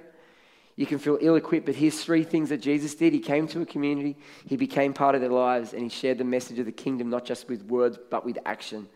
You 0.76 0.86
can 0.86 0.98
feel 0.98 1.18
ill 1.20 1.36
equipped, 1.36 1.66
but 1.66 1.74
here's 1.74 2.02
three 2.02 2.24
things 2.24 2.48
that 2.48 2.58
Jesus 2.58 2.94
did. 2.94 3.12
He 3.12 3.20
came 3.20 3.46
to 3.48 3.62
a 3.62 3.66
community, 3.66 4.16
he 4.46 4.56
became 4.56 4.92
part 4.92 5.14
of 5.14 5.20
their 5.20 5.30
lives, 5.30 5.72
and 5.74 5.82
he 5.82 5.88
shared 5.88 6.18
the 6.18 6.24
message 6.24 6.58
of 6.58 6.66
the 6.66 6.72
kingdom, 6.72 7.08
not 7.10 7.24
just 7.24 7.48
with 7.48 7.62
words, 7.64 7.98
but 8.10 8.24
with 8.24 8.38
action. 8.44 8.88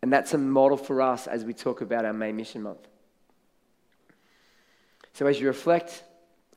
And 0.00 0.12
that's 0.12 0.32
a 0.32 0.38
model 0.38 0.76
for 0.76 1.02
us 1.02 1.26
as 1.26 1.44
we 1.44 1.54
talk 1.54 1.80
about 1.80 2.04
our 2.04 2.12
May 2.12 2.32
Mission 2.32 2.62
Month. 2.62 2.86
So 5.12 5.26
as 5.26 5.40
you 5.40 5.48
reflect, 5.48 6.02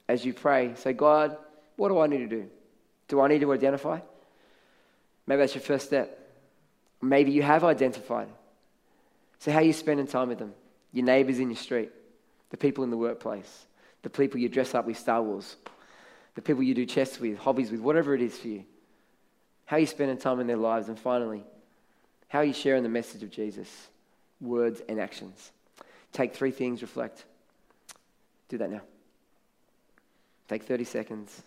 as 0.08 0.24
you 0.24 0.34
pray, 0.34 0.74
say, 0.76 0.94
God, 0.94 1.38
what 1.76 1.90
do 1.90 2.00
I 2.00 2.08
need 2.08 2.20
to 2.20 2.28
do? 2.28 2.50
Do 3.08 3.22
I 3.22 3.28
need 3.28 3.42
to 3.42 3.52
identify? 3.52 4.00
Maybe 5.28 5.40
that's 5.40 5.56
your 5.56 5.64
first 5.64 5.88
step. 5.88 6.20
Maybe 7.02 7.32
you 7.32 7.42
have 7.42 7.64
identified. 7.64 8.30
So, 9.40 9.52
how 9.52 9.60
are 9.60 9.64
you 9.64 9.74
spending 9.74 10.08
time 10.08 10.30
with 10.30 10.40
them? 10.40 10.54
Your 10.92 11.06
neighbors 11.06 11.40
in 11.40 11.50
your 11.50 11.58
street, 11.58 11.92
the 12.50 12.58
people 12.58 12.84
in 12.84 12.90
the 12.90 12.98
workplace 12.98 13.66
the 14.06 14.10
people 14.12 14.40
you 14.40 14.48
dress 14.48 14.76
up 14.76 14.86
with 14.86 15.00
Star 15.00 15.24
Wars, 15.24 15.56
the 16.36 16.42
people 16.42 16.62
you 16.62 16.76
do 16.76 16.86
chess 16.86 17.20
with, 17.20 17.40
hobbies 17.40 17.72
with, 17.72 17.80
whatever 17.80 18.14
it 18.14 18.22
is 18.22 18.38
for 18.38 18.48
you. 18.48 18.64
How 19.66 19.78
are 19.78 19.80
you 19.80 19.88
spending 19.88 20.20
time 20.20 20.40
in 20.40 20.46
their 20.46 20.58
lives? 20.58 20.90
And 20.90 21.00
finally, 21.00 21.44
how 22.28 22.38
are 22.38 22.46
you 22.46 22.54
sharing 22.54 22.84
the 22.84 22.90
message 22.90 23.24
of 23.24 23.32
Jesus? 23.32 23.68
Words 24.40 24.80
and 24.88 25.00
actions. 25.00 25.52
Take 26.14 26.36
three 26.36 26.52
things, 26.52 26.84
reflect. 26.84 27.26
Do 28.48 28.60
that 28.60 28.70
now. 28.70 28.82
Take 30.50 30.66
30 30.66 30.84
seconds. 30.84 31.42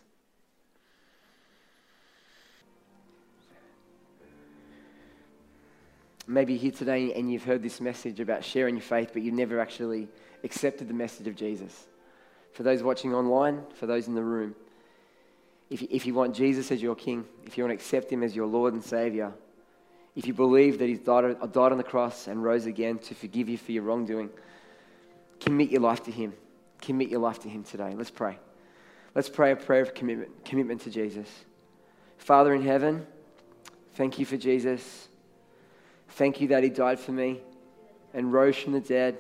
Maybe 6.31 6.59
here 6.59 6.71
today 6.71 7.15
and 7.15 7.33
you've 7.33 7.45
heard 7.45 7.63
this 7.63 7.81
message 7.81 8.21
about 8.21 8.45
sharing 8.45 8.75
your 8.75 8.83
faith, 8.83 9.11
but 9.15 9.23
you've 9.23 9.35
never 9.35 9.61
actually 9.61 10.09
accepted 10.45 10.87
the 10.87 10.95
message 10.95 11.27
of 11.27 11.35
Jesus 11.35 11.87
for 12.53 12.63
those 12.63 12.83
watching 12.83 13.15
online, 13.15 13.63
for 13.75 13.87
those 13.87 14.09
in 14.09 14.15
the 14.15 14.23
room. 14.23 14.55
If 15.71 15.81
you, 15.81 15.89
if 15.91 16.05
you 16.05 16.13
want 16.13 16.35
Jesus 16.35 16.71
as 16.71 16.83
your 16.83 16.95
King, 16.95 17.25
if 17.47 17.57
you 17.57 17.65
want 17.65 17.71
to 17.71 17.83
accept 17.83 18.13
Him 18.13 18.23
as 18.23 18.37
your 18.37 18.47
Lord 18.47 18.75
and 18.75 18.85
Savior, 18.85 19.33
if 20.17 20.27
you 20.27 20.35
believe 20.35 20.79
that 20.81 20.89
He's 20.89 20.99
died, 20.99 21.41
died 21.41 21.73
on 21.73 21.79
the 21.79 21.85
cross 21.85 22.27
and 22.27 22.43
rose 22.43 22.67
again 22.67 22.99
to 22.99 23.15
forgive 23.15 23.49
you 23.49 23.57
for 23.57 23.73
your 23.73 23.85
wrongdoing, 23.85 24.29
commit 25.41 25.71
your 25.71 25.81
life 25.81 26.03
to 26.05 26.11
Him. 26.11 26.35
Commit 26.83 27.09
your 27.09 27.21
life 27.21 27.39
to 27.41 27.49
Him 27.49 27.65
today. 27.65 27.95
Let's 27.97 28.11
pray. 28.11 28.39
Let's 29.15 29.31
pray 29.31 29.53
a 29.53 29.57
prayer 29.57 29.81
of 29.81 29.95
commitment, 29.95 30.45
commitment 30.45 30.83
to 30.83 30.91
Jesus. 30.91 31.29
Father 32.19 32.55
in 32.55 32.63
heaven, 32.63 33.07
thank 33.95 34.19
you 34.19 34.27
for 34.27 34.37
Jesus. 34.37 35.09
Thank 36.09 36.41
you 36.41 36.49
that 36.49 36.63
He 36.63 36.71
died 36.71 36.99
for 36.99 37.13
me 37.13 37.41
and 38.15 38.33
rose 38.33 38.57
from 38.57 38.73
the 38.73 38.81
dead. 38.81 39.19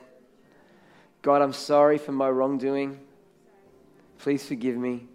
God, 1.22 1.42
I'm 1.42 1.52
sorry 1.52 1.98
for 1.98 2.12
my 2.12 2.28
wrongdoing. 2.28 2.98
Please 4.18 4.46
forgive 4.46 4.76
me. 4.76 5.06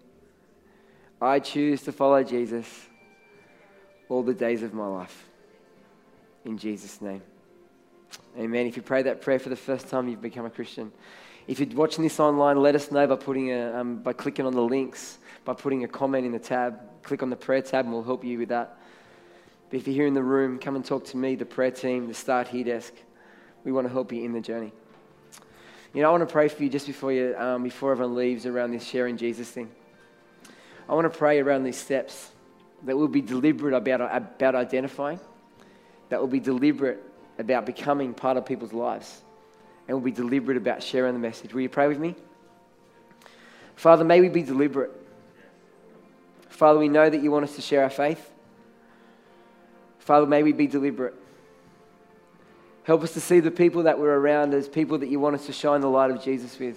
I 1.20 1.38
choose 1.38 1.82
to 1.82 1.92
follow 1.92 2.22
Jesus 2.22 2.66
all 4.08 4.22
the 4.22 4.34
days 4.34 4.62
of 4.62 4.74
my 4.74 4.86
life. 4.86 5.28
In 6.44 6.58
Jesus' 6.58 7.00
name. 7.00 7.22
Amen. 8.38 8.66
If 8.66 8.76
you 8.76 8.82
pray 8.82 9.02
that 9.02 9.20
prayer 9.20 9.38
for 9.38 9.48
the 9.48 9.56
first 9.56 9.88
time, 9.88 10.08
you've 10.08 10.20
become 10.20 10.44
a 10.44 10.50
Christian. 10.50 10.92
If 11.46 11.60
you're 11.60 11.68
watching 11.76 12.04
this 12.04 12.18
online, 12.20 12.60
let 12.60 12.74
us 12.74 12.90
know 12.90 13.06
by, 13.06 13.16
putting 13.16 13.52
a, 13.52 13.78
um, 13.78 13.96
by 13.96 14.12
clicking 14.12 14.46
on 14.46 14.54
the 14.54 14.62
links, 14.62 15.18
by 15.44 15.54
putting 15.54 15.84
a 15.84 15.88
comment 15.88 16.26
in 16.26 16.32
the 16.32 16.38
tab. 16.38 16.80
Click 17.02 17.22
on 17.22 17.30
the 17.30 17.36
prayer 17.36 17.62
tab 17.62 17.84
and 17.84 17.94
we'll 17.94 18.02
help 18.02 18.24
you 18.24 18.38
with 18.38 18.48
that. 18.48 18.78
But 19.70 19.78
if 19.78 19.86
you're 19.86 19.94
here 19.94 20.06
in 20.06 20.14
the 20.14 20.22
room, 20.22 20.58
come 20.58 20.76
and 20.76 20.84
talk 20.84 21.04
to 21.06 21.16
me, 21.16 21.34
the 21.34 21.46
prayer 21.46 21.70
team, 21.70 22.06
the 22.06 22.14
Start 22.14 22.48
Here 22.48 22.64
desk. 22.64 22.94
We 23.64 23.72
want 23.72 23.86
to 23.86 23.92
help 23.92 24.12
you 24.12 24.22
in 24.24 24.32
the 24.32 24.40
journey. 24.40 24.72
You 25.94 26.02
know, 26.02 26.08
I 26.08 26.10
want 26.10 26.28
to 26.28 26.32
pray 26.32 26.48
for 26.48 26.62
you 26.62 26.68
just 26.68 26.86
before, 26.86 27.12
you, 27.12 27.34
um, 27.38 27.62
before 27.62 27.92
everyone 27.92 28.16
leaves 28.16 28.46
around 28.46 28.72
this 28.72 28.84
sharing 28.84 29.16
Jesus 29.16 29.48
thing. 29.48 29.70
I 30.88 30.94
want 30.94 31.10
to 31.10 31.18
pray 31.18 31.40
around 31.40 31.64
these 31.64 31.78
steps 31.78 32.30
that 32.82 32.96
we'll 32.96 33.08
be 33.08 33.22
deliberate 33.22 33.74
about, 33.74 34.00
about 34.00 34.54
identifying, 34.54 35.20
that 36.08 36.18
we'll 36.18 36.28
be 36.28 36.40
deliberate 36.40 37.02
about 37.38 37.64
becoming 37.64 38.12
part 38.12 38.36
of 38.36 38.44
people's 38.44 38.72
lives, 38.72 39.22
and 39.88 39.96
we'll 39.96 40.04
be 40.04 40.12
deliberate 40.12 40.56
about 40.56 40.82
sharing 40.82 41.14
the 41.14 41.20
message. 41.20 41.54
Will 41.54 41.62
you 41.62 41.68
pray 41.68 41.88
with 41.88 41.98
me? 41.98 42.14
Father, 43.76 44.04
may 44.04 44.20
we 44.20 44.28
be 44.28 44.42
deliberate. 44.42 44.90
Father, 46.48 46.78
we 46.78 46.88
know 46.88 47.08
that 47.08 47.22
you 47.22 47.30
want 47.30 47.44
us 47.44 47.56
to 47.56 47.62
share 47.62 47.82
our 47.82 47.90
faith. 47.90 48.30
Father, 50.04 50.26
may 50.26 50.42
we 50.42 50.52
be 50.52 50.66
deliberate. 50.66 51.14
Help 52.84 53.02
us 53.02 53.14
to 53.14 53.20
see 53.20 53.40
the 53.40 53.50
people 53.50 53.84
that 53.84 53.98
we're 53.98 54.14
around 54.14 54.52
as 54.52 54.68
people 54.68 54.98
that 54.98 55.08
you 55.08 55.18
want 55.18 55.34
us 55.34 55.46
to 55.46 55.52
shine 55.52 55.80
the 55.80 55.88
light 55.88 56.10
of 56.10 56.22
Jesus 56.22 56.58
with. 56.58 56.76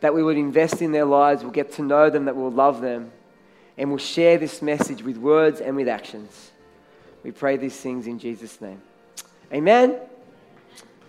That 0.00 0.12
we 0.14 0.22
would 0.22 0.36
invest 0.36 0.82
in 0.82 0.90
their 0.90 1.04
lives, 1.04 1.42
we'll 1.42 1.52
get 1.52 1.72
to 1.74 1.82
know 1.82 2.10
them, 2.10 2.24
that 2.24 2.34
we'll 2.34 2.50
love 2.50 2.80
them, 2.80 3.12
and 3.78 3.88
we'll 3.88 3.98
share 3.98 4.36
this 4.36 4.60
message 4.60 5.02
with 5.02 5.16
words 5.16 5.60
and 5.60 5.76
with 5.76 5.88
actions. 5.88 6.50
We 7.22 7.30
pray 7.30 7.56
these 7.56 7.76
things 7.76 8.08
in 8.08 8.18
Jesus' 8.18 8.60
name. 8.60 8.82
Amen. 9.52 9.96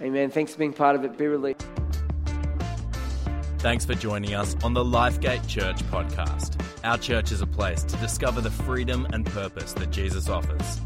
Amen. 0.02 0.30
Thanks 0.30 0.54
for 0.54 0.60
being 0.60 0.74
part 0.74 0.96
of 0.96 1.04
it. 1.04 1.18
Be 1.18 1.28
released. 1.28 1.66
Thanks 3.60 3.86
for 3.86 3.96
joining 3.96 4.36
us 4.36 4.56
on 4.64 4.74
the 4.74 4.84
Lifegate 4.84 5.48
Church 5.48 5.78
podcast. 5.84 6.60
Our 6.84 6.98
church 6.98 7.32
is 7.32 7.42
a 7.42 7.48
place 7.48 7.84
to 7.84 7.96
discover 7.98 8.42
the 8.42 8.52
freedom 8.52 9.08
and 9.14 9.26
purpose 9.26 9.74
that 9.74 9.90
Jesus 9.90 10.30
offers. 10.30 10.82